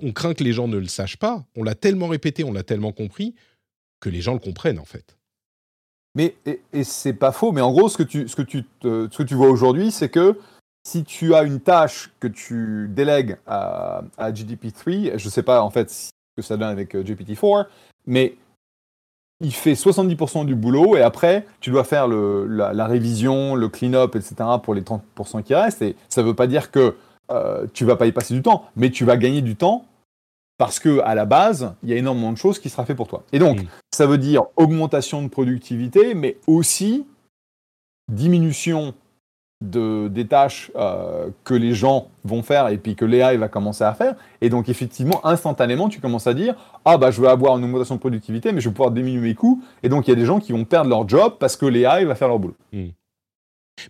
[0.00, 1.44] on craint que les gens ne le sachent pas.
[1.56, 3.34] On l'a tellement répété, on l'a tellement compris
[4.00, 5.18] que les gens le comprennent en fait.
[6.14, 7.52] Mais et, c'est pas faux.
[7.52, 10.08] Mais en gros, ce que tu, ce que tu, ce que tu vois aujourd'hui, c'est
[10.08, 10.38] que
[10.84, 15.70] si tu as une tâche que tu délègues à, à GDP3, je sais pas en
[15.70, 17.66] fait ce que ça donne avec euh, GPT-4,
[18.06, 18.36] mais
[19.42, 24.34] il fait 70% du boulot et après, tu dois faire la, révision, le clean-up, etc.
[24.62, 25.82] pour les 30% qui restent.
[25.82, 26.96] Et ça ne veut pas dire que
[27.30, 29.84] euh, tu vas pas y passer du temps, mais tu vas gagner du temps
[30.58, 33.08] parce que à la base, il y a énormément de choses qui sera fait pour
[33.08, 33.24] toi.
[33.32, 33.58] Et donc,
[33.90, 37.04] ça veut dire augmentation de productivité, mais aussi
[38.08, 38.94] diminution
[39.70, 43.84] de, des tâches euh, que les gens vont faire et puis que l'AI va commencer
[43.84, 44.14] à faire.
[44.40, 46.54] Et donc, effectivement, instantanément, tu commences à dire
[46.84, 49.34] Ah, bah, je vais avoir une augmentation de productivité, mais je vais pouvoir diminuer mes
[49.34, 49.62] coûts.
[49.82, 52.04] Et donc, il y a des gens qui vont perdre leur job parce que l'AI
[52.04, 52.56] va faire leur boulot.
[52.72, 52.88] Hmm.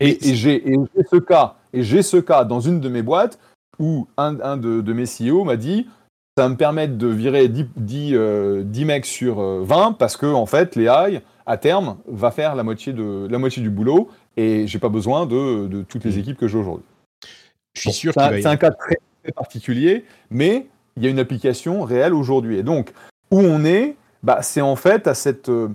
[0.01, 0.63] Et, j'ai
[1.11, 3.39] ce cas, et j'ai ce cas dans une de mes boîtes
[3.79, 5.87] où un, de, mes CEO m'a dit
[6.37, 10.27] ça va me permettre de virer 10, 10, euh, mecs sur 20 euh, parce que
[10.27, 14.67] en fait l'AI à terme va faire la moitié, de, la moitié du boulot et
[14.67, 16.19] j'ai pas besoin de, toutes les mm.
[16.21, 16.87] équipes que j'ai aujourd'hui.
[17.75, 18.97] Je suis sûr C'est un, cas très,
[19.35, 20.67] particulier, mais
[20.97, 22.59] il y a une application réelle aujourd'hui.
[22.59, 22.93] Et donc,
[23.31, 25.69] où on est, bah, c'est en fait à cette, euh,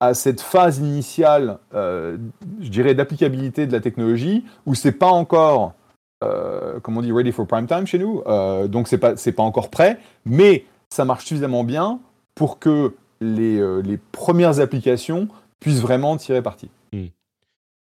[0.00, 2.18] à cette phase initiale, euh,
[2.60, 5.74] je dirais, d'applicabilité de la technologie, où c'est pas encore,
[6.22, 8.22] euh, comme on dit, ready for prime time chez nous,
[8.68, 12.00] donc c'est pas, pas encore prêt, mais ça marche suffisamment bien
[12.34, 16.70] pour que les, les premières applications puissent vraiment tirer parti.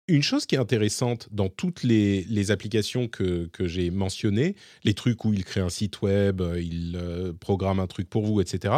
[0.07, 5.33] Une chose qui est intéressante dans toutes les, applications que, j'ai mentionnées, les trucs où
[5.33, 8.75] il crée un site web, euh, il euh, programme un truc pour vous, etc.,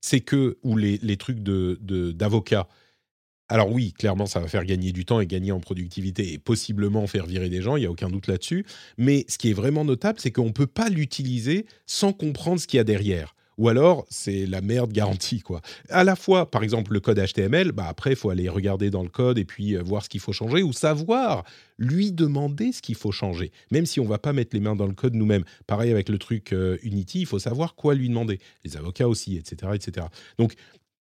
[0.00, 5.04] c'est que, ou les, trucs d'avocat, de, alors oui, clairement, ça va faire gagner du
[5.04, 8.08] temps et gagner en productivité et possiblement faire virer des gens, il n'y a aucun
[8.08, 8.64] doute là-dessus.
[8.98, 12.68] Mais ce qui est vraiment notable, c'est qu'on ne peut pas l'utiliser sans comprendre ce
[12.68, 15.60] qu'il y a derrière ou alors c'est la merde garantie quoi.
[15.90, 19.02] À la fois, par exemple, le code HTML, bah après il faut aller regarder dans
[19.02, 21.44] le code et puis euh, voir ce qu'il faut changer ou savoir
[21.76, 24.86] lui demander ce qu'il faut changer, même si on va pas mettre les mains dans
[24.86, 25.44] le code nous-mêmes.
[25.66, 28.38] Pareil avec le truc euh, Unity, il faut savoir quoi lui demander.
[28.64, 30.06] Les avocats aussi, etc., etc.
[30.38, 30.54] Donc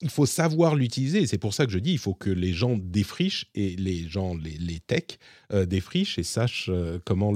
[0.01, 2.77] il faut savoir l'utiliser c'est pour ça que je dis il faut que les gens
[2.77, 5.17] défrichent et les gens les, les techs
[5.53, 6.69] euh, défrichent et sachent
[7.05, 7.33] comment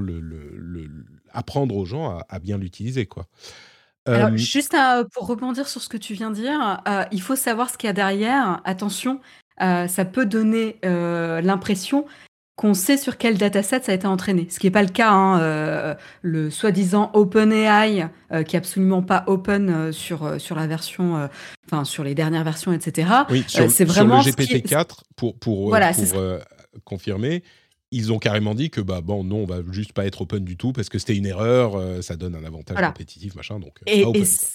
[1.32, 3.26] apprendre aux gens à, à bien l'utiliser quoi.
[4.08, 4.76] Alors, juste
[5.12, 6.82] pour rebondir sur ce que tu viens de dire,
[7.12, 8.60] il faut savoir ce qu'il y a derrière.
[8.64, 9.20] Attention,
[9.58, 12.06] ça peut donner l'impression
[12.56, 15.10] qu'on sait sur quel dataset ça a été entraîné, ce qui n'est pas le cas.
[15.10, 18.08] Hein, le soi-disant OpenAI,
[18.46, 21.28] qui est absolument pas open sur, sur la version,
[21.66, 23.10] enfin sur les dernières versions, etc.
[23.30, 26.20] Oui, c'est vraiment le GPT-4 pour, pour, pour
[26.84, 27.42] confirmer
[27.90, 30.56] ils ont carrément dit que bah bon non on va juste pas être open du
[30.56, 34.12] tout parce que c'était une erreur euh, ça donne un avantage compétitif machin donc euh,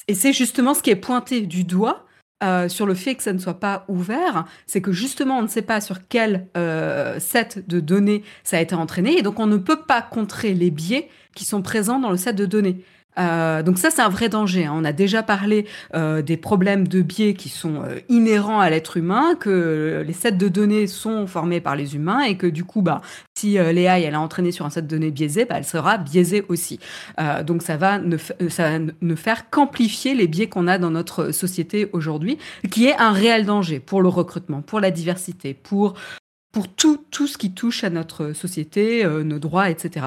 [0.08, 2.06] et, c'est justement ce qui est pointé du doigt
[2.44, 5.48] euh, sur le fait que ça ne soit pas ouvert, c'est que justement on ne
[5.48, 6.48] sait pas sur quel
[7.20, 10.70] set de données ça a été entraîné et donc on ne peut pas contrer les
[10.70, 12.84] biais qui sont présents dans le set de données.
[13.20, 14.66] Euh, donc ça, c'est un vrai danger.
[14.66, 14.74] Hein.
[14.76, 18.98] On a déjà parlé euh, des problèmes de biais qui sont euh, inhérents à l'être
[18.98, 22.82] humain, que les sets de données sont formés par les humains et que du coup,
[22.82, 23.02] bah,
[23.38, 26.44] si l'AI elle a entraîné sur un set de données biaisé, bah, elle sera biaisée
[26.50, 26.80] aussi.
[27.46, 28.18] donc ça va ne,
[28.50, 32.38] ça ne faire qu'amplifier les biais qu'on a dans notre société aujourd'hui,
[32.72, 35.96] qui est un réel danger pour le recrutement, pour la diversité, pour
[36.54, 40.06] pour tout, tout ce qui touche à notre société, euh, nos droits, etc.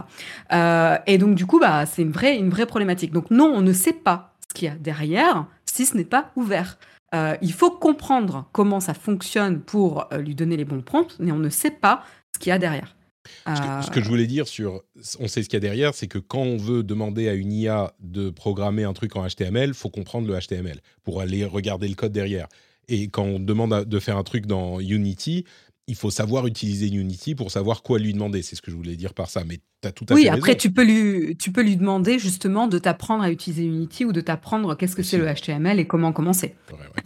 [0.53, 3.13] Euh, et donc, du coup, bah, c'est une vraie, une vraie problématique.
[3.13, 6.31] Donc, non, on ne sait pas ce qu'il y a derrière si ce n'est pas
[6.37, 6.79] ouvert.
[7.15, 11.39] Euh, il faut comprendre comment ça fonctionne pour lui donner les bons prompts, mais on
[11.39, 12.97] ne sait pas ce qu'il y a derrière.
[13.45, 14.83] Ce que, je voulais dire sur
[15.19, 17.53] on sait ce qu'il y a derrière, c'est que quand on veut demander à une
[17.53, 21.97] IA de programmer un truc en HTML, faut comprendre le HTML pour aller regarder le
[21.97, 22.47] code derrière.
[22.89, 25.45] Et quand on demande de faire un truc dans Unity,
[25.89, 28.43] il faut savoir utiliser Unity pour savoir quoi lui demander.
[28.43, 29.45] C'est ce que je voulais dire par ça.
[29.45, 32.18] Mais tu as tout à oui, fait après, tu peux, lui, tu peux lui demander
[32.18, 35.87] justement de t'apprendre à utiliser Unity ou de t'apprendre qu'est-ce que c'est le HTML et
[35.87, 36.55] comment commencer.
[36.72, 37.03] Ouais, ouais.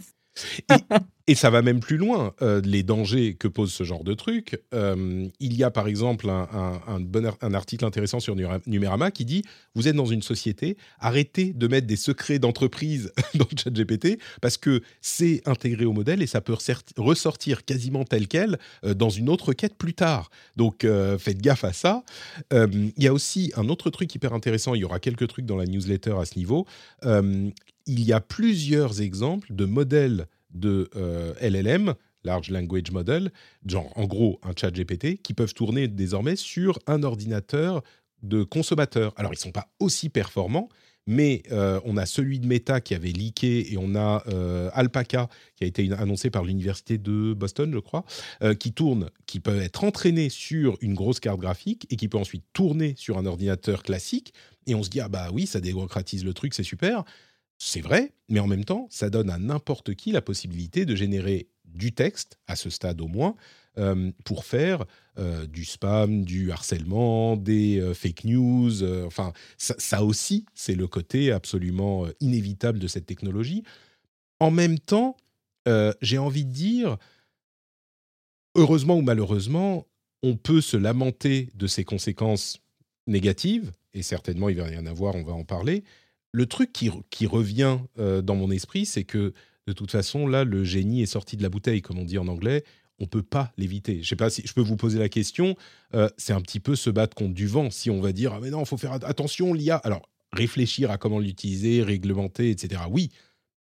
[1.20, 4.61] Et, ça va même plus loin, euh, les dangers que pose ce genre de truc.
[4.73, 9.43] Euh, il y a par exemple un article intéressant sur Numérama qui dit
[9.75, 14.19] Vous êtes dans une société, arrêtez de mettre des secrets d'entreprise dans le chat GPT
[14.41, 16.55] parce que c'est intégré au modèle et ça peut
[16.97, 20.29] ressortir quasiment tel quel euh, dans une autre quête plus tard.
[20.55, 20.85] Donc
[21.19, 22.03] faites gaffe à ça.
[22.51, 25.57] il y a aussi un autre truc hyper intéressant, il y aura quelques trucs dans
[25.57, 26.65] la newsletter à ce niveau
[27.87, 31.93] il y a plusieurs exemples de modèles de euh, LLM,
[32.23, 33.31] Large Language Model,
[33.65, 37.81] genre en gros un chat GPT, qui peuvent tourner désormais sur un ordinateur
[38.21, 39.13] de consommateur.
[39.17, 40.69] Alors ils ne sont pas aussi performants,
[41.07, 45.29] mais euh, on a celui de Meta qui avait leaké et on a euh, Alpaca
[45.55, 48.05] qui a été annoncé par l'université de Boston, je crois,
[48.59, 52.45] qui tourne, qui peut être entraîné sur une grosse carte graphique et qui peut ensuite
[52.53, 54.33] tourner sur un ordinateur classique.
[54.67, 57.03] Et on se dit ah bah oui, ça démocratise le truc, c'est super.
[57.63, 61.47] C'est vrai, mais en même temps, ça donne à n'importe qui la possibilité de générer
[61.63, 63.35] du texte, à ce stade au moins,
[63.77, 64.83] euh, pour faire
[65.19, 68.83] euh, du spam, du harcèlement, des euh, fake news.
[69.05, 73.61] enfin, ça, aussi, c'est le côté absolument inévitable de cette technologie.
[74.39, 75.15] En même temps,
[76.01, 76.97] j'ai envie de dire,
[78.55, 79.85] heureusement ou malheureusement,
[80.23, 82.57] on peut se lamenter de ses conséquences
[83.05, 85.83] négatives, et certainement il va y en avoir, on va en parler,
[86.31, 86.89] le truc qui,
[87.27, 89.33] revient euh, dans mon esprit, c'est que
[89.67, 92.27] de toute façon, là, le génie est sorti de la bouteille, comme on dit en
[92.27, 92.63] anglais.
[92.99, 94.03] On peut pas l'éviter.
[94.03, 95.55] Je sais pas si je peux vous poser la question.
[95.95, 97.69] Euh, c'est un petit peu se battre contre du vent.
[97.69, 99.77] Si on va dire, ah mais non, faut faire attention, l'IA.
[99.77, 102.83] Alors, réfléchir à comment l'utiliser, réglementer, etc.
[102.89, 103.09] Oui,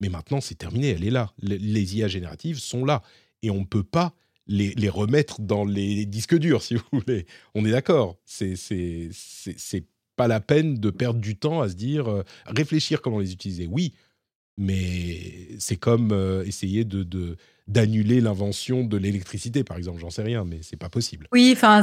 [0.00, 0.90] mais maintenant, c'est terminé.
[0.90, 1.32] Elle est là.
[1.42, 3.02] Les, IA génératives sont là.
[3.42, 4.14] Et on ne peut pas
[4.46, 7.26] les, les, remettre dans les disques durs, si vous voulez.
[7.54, 8.16] On est d'accord.
[8.24, 8.54] C'est
[10.16, 13.68] pas la peine de perdre du temps à se dire, euh, réfléchir comment les utiliser.
[13.70, 13.92] Oui,
[14.56, 17.36] mais c'est comme euh, essayer de,
[17.68, 20.00] d'annuler l'invention de l'électricité, par exemple.
[20.00, 21.28] J'en sais rien, mais c'est pas possible.
[21.32, 21.82] Oui, enfin,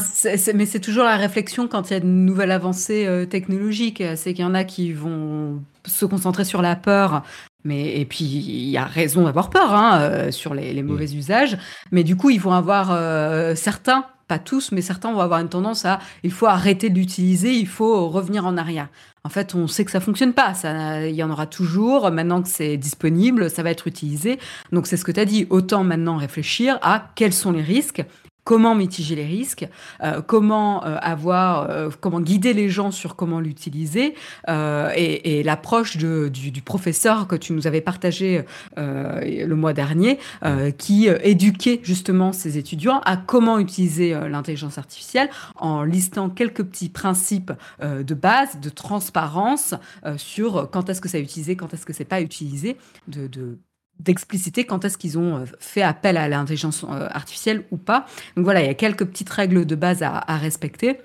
[0.56, 4.04] mais c'est toujours la réflexion quand il y a de nouvelles avancées euh, technologiques.
[4.16, 7.24] C'est qu'il y en a qui vont se concentrer sur la peur.
[7.66, 11.58] Mais, et puis, il y a raison d'avoir peur hein, sur les, les, mauvais usages.
[11.92, 12.88] Mais du coup, ils vont avoir
[13.56, 17.54] certains pas tous, mais certains vont avoir une tendance à il faut arrêter de l'utiliser,
[17.54, 18.88] il faut revenir en arrière.
[19.26, 20.54] En fait, on sait que ça fonctionne pas.
[20.54, 22.12] Ça, il y en aura toujours.
[22.12, 24.38] Maintenant que c'est disponible, ça va être utilisé.
[24.74, 25.48] Donc c'est ce que tu as dit.
[25.50, 28.04] Autant maintenant réfléchir à quels sont les risques
[28.44, 29.68] comment mitiger les risques,
[30.04, 34.16] euh, comment euh, avoir, euh, comment guider les gens sur comment l'utiliser,
[34.48, 38.44] et, et l'approche du, du, professeur que tu nous avais partagé
[38.78, 40.20] le mois dernier,
[40.78, 47.52] qui éduquait justement ses étudiants à comment utiliser l'intelligence artificielle en listant quelques petits principes
[47.82, 49.76] de base, de transparence
[50.18, 52.78] sur quand est-ce que ça est utilisé, quand est-ce que c'est pas utilisé,
[53.08, 53.58] de, de
[54.00, 58.06] d'expliciter quand est-ce qu'ils ont euh, fait appel à l'intelligence euh, artificielle ou pas.
[58.36, 61.00] Donc voilà, il y a quelques petites règles de base à, respecter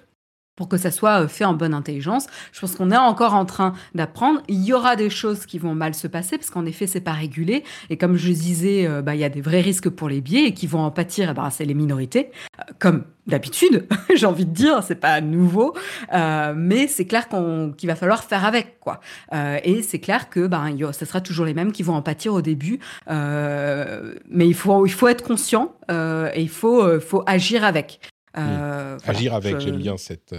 [0.59, 2.27] pour que ça soit euh, fait en bonne intelligence.
[2.51, 4.43] Je pense qu'on est encore en train d'apprendre.
[4.49, 7.13] Il y aura des choses qui vont mal se passer parce qu'en effet, c'est pas
[7.13, 7.63] régulé.
[7.91, 10.55] Et comme je disais, bah, il y a des vrais risques pour les biais et
[10.55, 12.33] qui vont en pâtir, ben, c'est les minorités,
[12.81, 15.75] comme d'habitude, j'ai envie de dire, c'est pas nouveau,
[16.13, 19.01] euh, mais c'est clair qu'il va falloir faire avec, quoi.
[19.33, 22.35] Euh, et c'est clair que ben, ce sera toujours les mêmes qui vont en pâtir
[22.35, 22.81] au début,
[23.11, 28.01] euh, mais il faut, il faut être conscient et il faut, faut agir avec.
[28.35, 30.35] Agir avec, j'aime bien cette.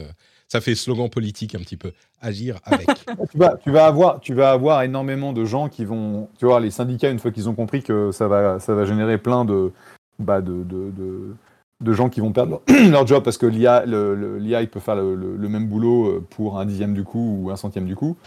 [0.47, 1.91] Ça fait slogan politique un petit peu.
[2.21, 2.87] Agir avec.
[3.31, 6.27] tu, vas, tu, vas avoir, tu vas avoir énormément de gens qui vont.
[6.39, 9.19] Tu vois, les syndicats, une fois qu'ils ont compris que ça va, ça va générer
[9.19, 9.71] plein de,
[10.17, 11.35] bah de, de, de
[11.81, 15.67] de gens qui vont perdre leur, job parce que l'IA, il peut faire le, même
[15.67, 18.17] boulot euh, pour un dixième du coup ou un centième du coup.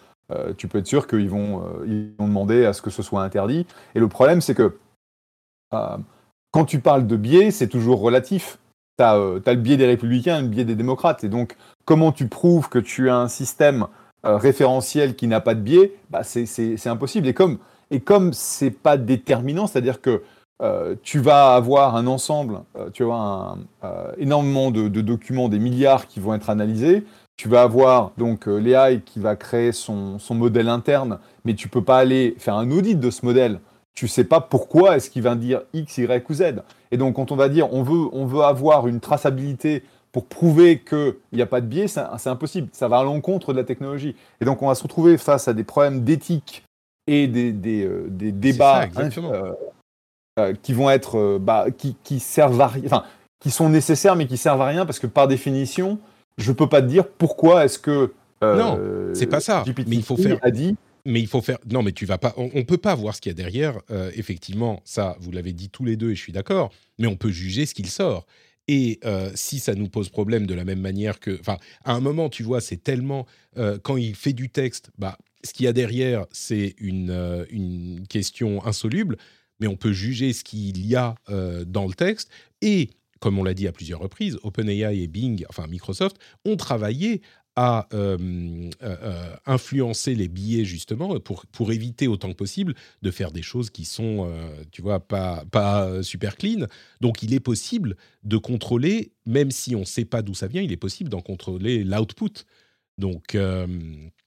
[0.56, 3.66] tu peux être sûr qu'ils vont, ils vont demander à ce que ce soit interdit.
[3.94, 4.78] Et le problème, c'est que
[5.70, 8.58] quand tu parles de biais, c'est toujours relatif.
[9.02, 11.24] Tu as, le biais des républicains et le biais des démocrates.
[11.24, 13.86] Et donc, comment tu prouves que tu as un système
[14.24, 15.94] référentiel qui n'a pas de biais?
[16.10, 17.26] Bah, C'est impossible.
[17.26, 17.58] Et comme
[17.92, 20.22] et comme c'est pas déterminant, c'est-à-dire que
[20.62, 26.06] euh, tu vas avoir un ensemble, euh, tu vas euh, énormément de, documents, des milliards
[26.06, 27.04] qui vont être analysés.
[27.36, 31.98] Tu vas avoir donc l'AI qui va créer son, modèle interne, mais tu peux pas
[31.98, 33.60] aller faire un audit de ce modèle.
[33.94, 36.62] Tu sais pas pourquoi est-ce qu'il va dire X, Y ou Z.
[36.90, 39.82] Et donc quand on va dire on veut, on veut avoir une traçabilité
[40.12, 42.68] pour prouver qu'il n'y a pas de biais, c'est impossible.
[42.72, 44.14] Ça va à l'encontre de la technologie.
[44.40, 46.64] Et donc on va se retrouver face à des problèmes d'éthique
[47.06, 49.52] et des, des, euh, des débats euh,
[50.38, 53.04] euh, qui vont être bah, qui, qui, servent à rien, enfin,
[53.40, 55.98] qui sont nécessaires mais qui servent à rien parce que par définition,
[56.36, 58.12] je peux pas te dire pourquoi est-ce que
[58.42, 58.78] non,
[59.14, 59.64] c'est pas ça.
[59.66, 60.38] mais il faut faire.
[60.42, 61.58] A dit mais il faut faire.
[61.70, 62.34] Non, mais tu vas pas.
[62.36, 63.80] On, ne peut pas voir ce qu'il y a derrière.
[64.14, 66.72] effectivement, ça, vous l'avez dit tous les deux et je suis d'accord.
[66.98, 68.26] Mais on peut juger ce qu'il sort.
[68.68, 69.00] Et
[69.34, 72.44] si ça nous pose problème de la même manière que, enfin, à un moment, tu
[72.44, 73.26] vois, c'est tellement
[73.82, 78.06] quand il fait du texte, bah, ce qu'il y a derrière, c'est une, euh, une,
[78.08, 79.16] question insoluble,
[79.60, 82.30] mais on peut juger ce qu'il y a euh, dans le texte.
[82.60, 82.90] Et,
[83.20, 87.22] comme on l'a dit à plusieurs reprises, OpenAI et Bing, enfin Microsoft, ont travaillé
[87.56, 88.70] à euh,
[89.46, 93.84] influencer les billets justement pour, pour éviter autant que possible de faire des choses qui
[93.84, 94.30] sont,
[94.70, 96.66] tu vois, pas, pas super clean.
[97.00, 100.62] Donc il est possible de contrôler, même si on ne sait pas d'où ça vient,
[100.62, 102.44] il est possible d'en contrôler l'output.
[102.98, 103.36] Donc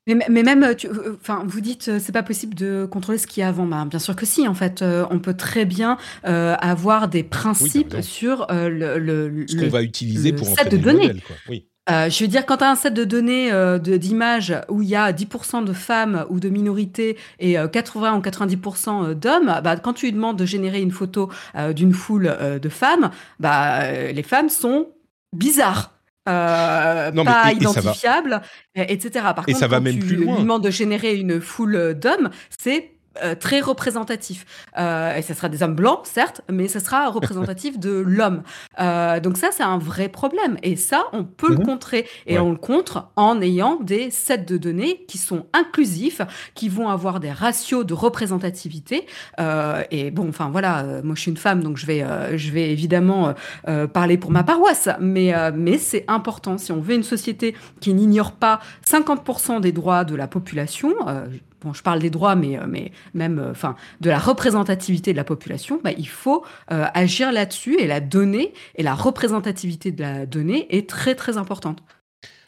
[0.08, 3.42] mais, même, euh, euh, enfin, vous dites, euh, c'est pas possible de contrôler ce qu'il
[3.42, 3.66] y a avant.
[3.66, 4.48] Bah, bien sûr que si.
[4.48, 9.82] En fait, on peut très bien avoir des principes sur le, le, ce qu'on va
[9.82, 11.12] utiliser pour set de données.
[11.50, 11.68] oui.
[11.88, 15.12] Je veux dire, quand tu as un set de données d'images où il y a
[15.12, 20.14] 10% de femmes ou de minorités et 80 ou 90% d'hommes, bah, quand tu lui
[20.14, 21.30] demandes de générer une photo
[21.76, 24.90] d'une foule de femmes, bah, les femmes sont
[25.34, 25.96] bizarres.
[26.28, 28.42] Euh, pas identifiable,
[28.74, 29.26] etc.
[29.36, 32.95] Par contre, ça va même tu plus lui demandes de générer une foule d'hommes, c'est
[33.24, 34.46] euh, très représentatif.
[34.78, 38.44] Euh, et ce sera des hommes blancs, certes, mais ce sera représentatif de l'homme.
[38.80, 40.58] Euh, donc ça, c'est un vrai problème.
[40.64, 41.66] Et ça, on peut le mhm.
[41.66, 42.08] contrer.
[42.28, 46.22] Et on le contre en ayant des sets de données qui sont inclusifs,
[46.56, 49.06] qui vont avoir des ratios de représentativité.
[49.92, 52.06] et bon, enfin voilà, moi je suis une femme, donc je vais,
[52.38, 53.34] je vais évidemment
[53.94, 54.90] parler pour ma paroisse.
[55.00, 56.58] Mais, mais c'est important.
[56.58, 60.94] Si on veut une société qui n'ignore pas 50% des droits de la population,
[61.74, 65.24] je parle des droits, mais, euh, mais même euh, enfin, de la représentativité de la
[65.24, 70.26] population, bah, il faut euh, agir là-dessus et la donnée et la représentativité de la
[70.26, 71.80] donnée est très très importante.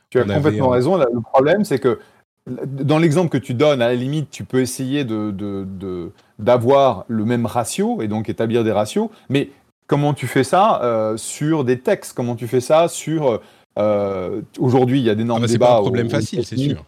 [0.10, 0.98] Tu as complètement raison.
[0.98, 2.00] Le problème, c'est que
[2.46, 7.46] dans l'exemple que tu donnes, à la limite, tu peux essayer de, d'avoir le même
[7.46, 9.50] ratio et donc établir des ratios, mais
[9.86, 12.14] comment tu fais ça sur des textes?
[12.16, 13.42] Comment tu fais ça sur...
[14.60, 15.66] Aujourd'hui, il y a d'énormes ah bah, débats.
[15.66, 16.86] C'est pas un problème facile, c'est sûr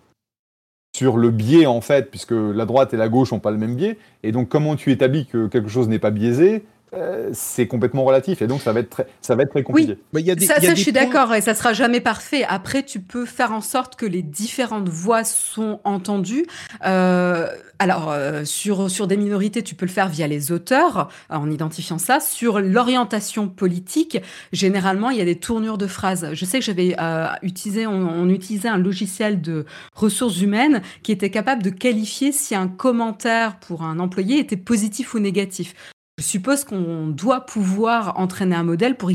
[1.00, 3.76] sur le biais en fait, puisque la droite et la gauche n'ont pas le même
[3.76, 3.98] biais.
[4.24, 8.42] Et donc comment tu établis que quelque chose n'est pas biaisé euh, c'est complètement relatif
[8.42, 9.98] et donc ça va être très, ça va être très compliqué.
[10.14, 12.44] Oui, y a des, ça, je suis d'accord et ça sera jamais parfait.
[12.48, 16.48] Après, tu peux faire en sorte que les différentes voix sont entendues.
[16.86, 21.50] Euh, alors euh, sur sur des minorités, tu peux le faire via les auteurs en
[21.52, 22.20] identifiant ça.
[22.20, 24.18] Sur l'orientation politique,
[24.52, 26.30] généralement, il y a des tournures de phrases.
[26.34, 26.96] Je sais que j'avais
[27.44, 32.56] utilisé, on, on utilisait un logiciel de ressources humaines qui était capable de qualifier si
[32.56, 35.76] un commentaire pour un employé était positif ou négatif.
[36.20, 39.10] Je suppose qu'on doit pouvoir entraîner un modèle pour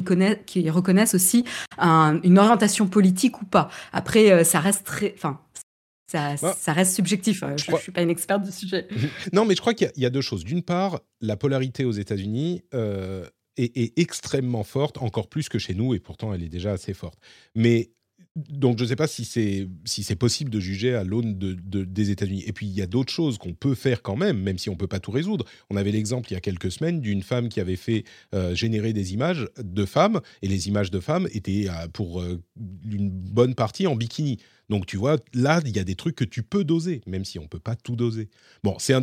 [0.47, 1.45] qu'il reconnaisse aussi
[1.79, 3.69] une orientation politique ou pas.
[3.93, 5.39] Après, euh, ça reste très, enfin,
[6.11, 7.43] ça, bah, ça, reste subjectif.
[7.43, 8.89] Euh, je ne suis pas une experte du sujet.
[9.35, 10.45] non, mais je crois qu'il y, a deux choses.
[10.45, 13.29] D'une part, la polarité aux États-Unis euh,
[13.59, 16.95] est, est, extrêmement forte, encore plus que chez nous, et pourtant elle est déjà assez
[16.95, 17.19] forte.
[17.55, 17.91] Mais
[18.37, 21.55] donc je ne sais pas si c'est si c'est possible de juger à l'aune de,
[21.85, 22.43] des États-Unis.
[22.47, 24.77] Et puis il y a d'autres choses qu'on peut faire quand même, même si on
[24.77, 25.45] peut pas tout résoudre.
[25.71, 28.05] On avait l'exemple il y a quelques semaines d'une femme qui avait fait
[28.35, 32.43] euh, générer des images de femmes et les images de femmes étaient euh, pour euh,
[32.91, 34.39] une bonne partie en bikini.
[34.69, 37.39] Donc tu vois, là, il y a des trucs que tu peux doser, même si
[37.39, 38.29] on ne peut pas tout doser.
[38.63, 39.03] Bon, c'est un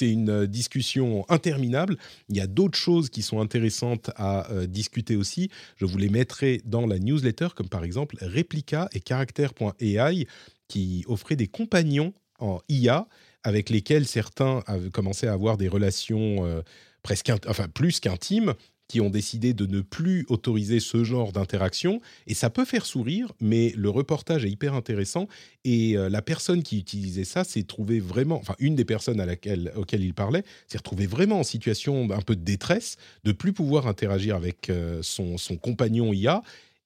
[0.00, 1.96] une euh, discussion interminable.
[2.28, 5.50] Il y a d'autres choses qui sont intéressantes à euh, discuter aussi.
[5.76, 10.26] Je vous les mettrai dans la newsletter, comme par exemple Replica et Character.ai,
[10.68, 13.06] qui offraient des compagnons en IA
[13.44, 16.62] avec lesquels certains avaient commencé à avoir des relations euh,
[17.02, 18.54] presque, enfin plus qu'intimes
[18.92, 22.02] qui ont décidé de ne plus autoriser ce genre d'interaction.
[22.26, 25.28] Et ça peut faire sourire, mais le reportage est hyper intéressant.
[25.64, 29.24] Et euh, la personne qui utilisait ça s'est trouvée vraiment, enfin une des personnes à
[29.24, 33.54] laquelle, auxquelles il parlait, s'est retrouvée vraiment en situation un peu de détresse, de plus
[33.54, 36.42] pouvoir interagir avec euh, son, son compagnon IA.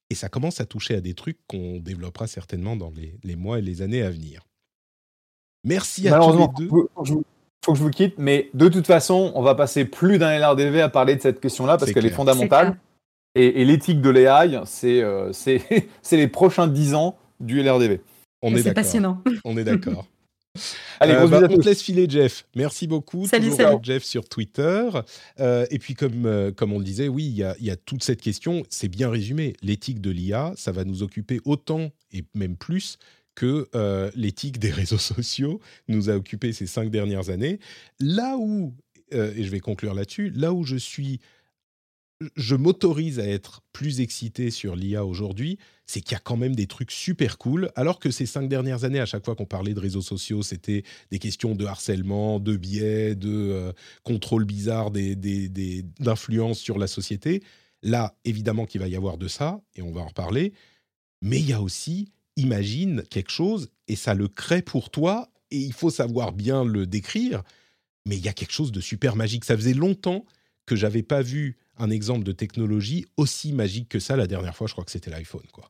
[0.09, 3.59] Et ça commence à toucher à des trucs qu'on développera certainement dans les, les, mois
[3.59, 4.47] et les années à venir.
[5.65, 6.69] Merci à tous les deux.
[7.67, 10.79] Faut que je vous quitte, mais de toute façon, on va passer plus d'un LRDV
[10.79, 12.77] à parler de cette question-là parce qu'elle est fondamentale.
[13.35, 15.33] Et, et l'éthique de l'AI, c'est euh,
[16.13, 17.99] les prochains 10 ans du LRDV.
[18.41, 19.21] On est, est passionnant.
[19.43, 20.07] On est d'accord.
[21.01, 22.45] Allez, euh, bah, on te laisse filer, Jeff.
[22.55, 23.27] Merci beaucoup.
[23.27, 23.77] Salut, salut.
[23.83, 24.89] Jeff sur Twitter.
[25.41, 27.75] Euh, et puis, comme, euh, comme on le disait, oui, il y a, y a,
[27.75, 28.63] toute cette question.
[28.69, 29.57] C'est bien résumé.
[29.61, 32.97] L'éthique de l'IA, ça va nous occuper autant et même plus
[33.37, 37.59] que euh, l'éthique des réseaux sociaux nous a occupé ces cinq dernières années.
[37.99, 38.73] Là où,
[39.13, 41.21] euh, et je vais conclure là-dessus, là où je suis
[42.35, 46.55] je m'autorise à être plus excité sur l'IA aujourd'hui, c'est qu'il y a quand même
[46.55, 49.75] des trucs super cool, alors que ces cinq dernières années, à chaque fois qu'on parlait
[49.75, 50.81] de réseaux sociaux, c'était
[51.11, 53.71] des questions de harcèlement, de biais, de euh,
[54.01, 57.43] contrôle bizarre d'influence sur la société.
[57.83, 60.53] Là, évidemment qu'il va y avoir de ça, et on va en reparler,
[61.21, 65.57] mais il y a aussi, imagine quelque chose, et ça le crée pour toi, et
[65.57, 67.43] il faut savoir bien le décrire,
[68.05, 69.43] mais il y a quelque chose de super magique.
[69.43, 70.25] Ça faisait longtemps
[70.65, 74.15] que j'avais pas vu un exemple de technologie aussi magique que ça.
[74.15, 75.69] La dernière fois, je crois que c'était l'iPhone, quoi.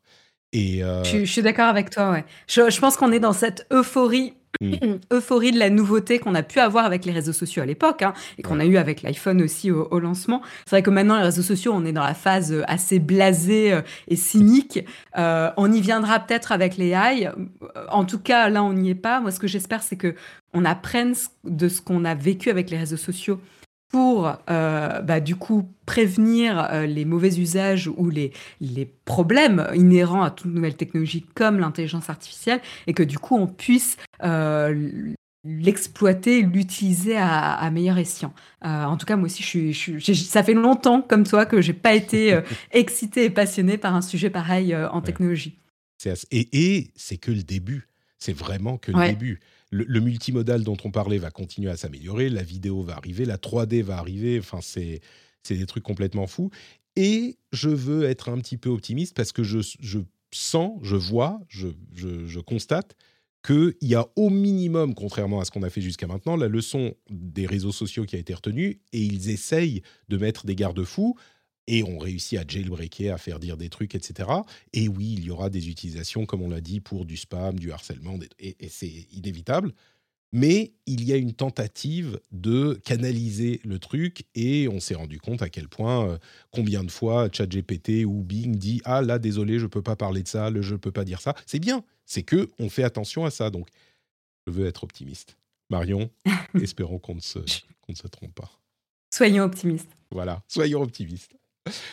[0.53, 2.23] Et euh, je, suis d'accord avec toi.
[2.47, 4.33] Je, pense qu'on est dans cette euphorie.
[4.61, 4.73] Hmm.
[5.11, 8.13] euphorie de la nouveauté qu'on a pu avoir avec les réseaux sociaux à l'époque hein,
[8.37, 10.41] et qu'on a eu avec l'iPhone aussi au, lancement.
[10.65, 13.73] C'est vrai que maintenant les réseaux sociaux, on est dans la phase euh, assez blasée
[13.73, 14.79] euh, et cynique.
[15.15, 17.29] on y viendra peut-être avec les AI.
[17.89, 19.19] En tout cas, là, on n'y est pas.
[19.19, 20.15] Moi, ce que j'espère, c'est que
[20.53, 23.39] on apprenne de ce qu'on a vécu avec les réseaux sociaux
[23.89, 30.23] pour euh, bah, du coup prévenir euh, les mauvais usages ou les, les problèmes inhérents
[30.23, 35.13] à toute nouvelle technologie comme l'intelligence artificielle et que du coup on puisse euh,
[35.45, 38.33] l'exploiter, l'utiliser à, à, meilleur escient.
[38.61, 41.73] en tout cas, moi aussi, je suis, je, ça fait longtemps comme toi que j'ai
[41.73, 42.37] pas été
[42.71, 45.57] excité et passionné par un sujet pareil en technologie.
[46.31, 47.87] Et, et c'est que le début.
[48.19, 49.39] C'est vraiment que le début
[49.71, 53.81] le, multimodal dont on parlait va continuer à s'améliorer, la vidéo va arriver, la 3D
[53.81, 55.01] va arriver, enfin c'est
[55.49, 56.49] des trucs complètement fous.
[56.95, 59.59] Et je veux être un petit peu optimiste parce que je,
[60.31, 62.95] sens, je vois, je, je constate
[63.45, 66.95] qu'il y a au minimum, contrairement à ce qu'on a fait jusqu'à maintenant, la leçon
[67.09, 71.15] des réseaux sociaux qui a été retenue, et ils essayent de mettre des garde-fous
[71.67, 74.29] et on réussit à jailbreaker, à faire dire des trucs, etc.
[74.73, 77.71] Et oui, il y aura des utilisations, comme on l'a dit, pour du spam, du
[77.71, 79.73] harcèlement, et, c'est inévitable.
[80.33, 85.41] Mais il y a une tentative de canaliser le truc et on s'est rendu compte
[85.41, 86.17] à quel point, euh,
[86.51, 90.27] combien de fois ChatGPT ou Bing dit ah là désolé je peux pas parler de
[90.27, 91.33] ça, je peux pas dire ça.
[91.45, 93.49] C'est bien, c'est que on fait attention à ça.
[93.49, 93.69] Donc
[94.47, 95.37] je veux être optimiste.
[95.69, 96.09] Marion,
[96.61, 98.51] espérons qu'on ne se qu'on ne se trompe pas.
[99.09, 99.89] Soyons optimistes.
[100.11, 101.37] Voilà, soyons optimistes.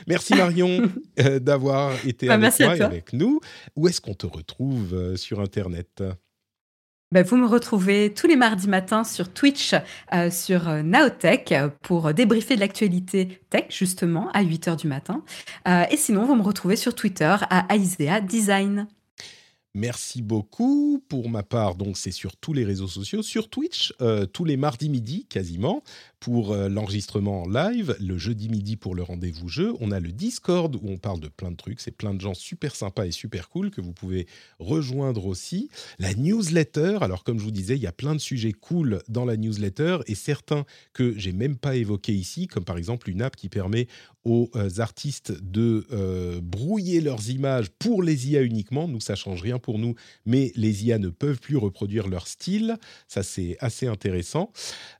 [0.06, 3.40] Merci Marion euh, d'avoir été bah, avec moi et avec nous.
[3.76, 6.02] Où est-ce qu'on te retrouve euh, sur Internet?
[7.12, 9.74] Bah, vous me retrouvez tous les mardis matins sur Twitch,
[10.12, 15.22] euh, sur Naotech, pour débriefer de l'actualité tech, justement, à 8h du matin.
[15.66, 18.88] et sinon, vous me retrouvez sur Twitter à Aisea Design.
[19.76, 21.04] Merci beaucoup.
[21.08, 23.92] Pour ma part, donc c'est sur tous les réseaux sociaux, sur Twitch,
[24.32, 25.82] tous les mardis midi quasiment
[26.24, 29.74] pour euh, l'enregistrement en live, le jeudi midi pour le rendez-vous jeu.
[29.80, 31.82] On a le Discord où on parle de plein de trucs.
[31.82, 34.26] C'est plein de gens super sympas et super cool que vous pouvez
[34.58, 35.68] rejoindre aussi.
[35.98, 39.26] La newsletter, alors comme je vous disais, il y a plein de sujets cool dans
[39.26, 40.64] la newsletter et certains
[40.94, 43.86] que j'ai même pas évoqués ici, comme par exemple une app qui permet
[44.24, 48.88] aux euh, artistes de euh, brouiller leurs images pour les IA uniquement.
[48.88, 49.94] Nous, ça change rien pour nous,
[50.24, 52.78] mais les IA ne peuvent plus reproduire leur style.
[53.08, 54.50] Ça, c'est assez intéressant.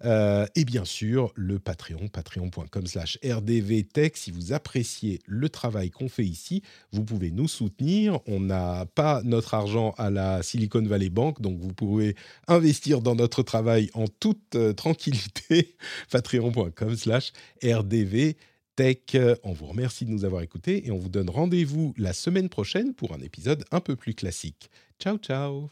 [0.03, 4.17] et bien sûr, le Patreon, patreon.com slash rdvtech.
[4.17, 6.63] Si vous appréciez le travail qu'on fait ici,
[6.93, 8.21] vous pouvez nous soutenir.
[8.27, 12.17] On n'a pas notre argent à la Silicon Valley Bank, donc vous pouvez
[12.49, 15.77] investir dans notre travail en toute euh, tranquillité.
[16.11, 19.17] patreon.com slash rdvtech.
[19.45, 22.95] On vous remercie de nous avoir écoutés et on vous donne rendez-vous la semaine prochaine
[22.95, 24.71] pour un épisode un peu plus classique.
[24.99, 25.71] Ciao, ciao.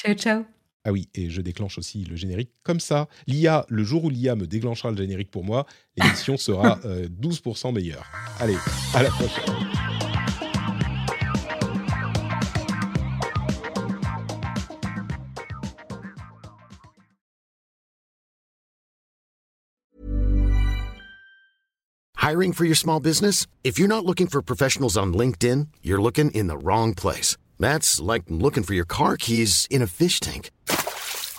[0.00, 0.53] Ciao, ciao.
[0.86, 3.08] Ah oui, et je déclenche aussi le générique comme ça.
[3.26, 5.66] L'IA, le jour où l'IA me déclenchera le générique pour moi,
[5.96, 8.04] l'émission sera 12% euh, meilleure.
[8.38, 8.56] Allez,
[8.92, 9.54] à la prochaine.
[22.16, 23.46] Hiring for your small business?
[23.62, 27.36] If you're not looking for professionals on LinkedIn, you're looking in the wrong place.
[27.60, 30.50] That's like looking for your car keys in a fish tank.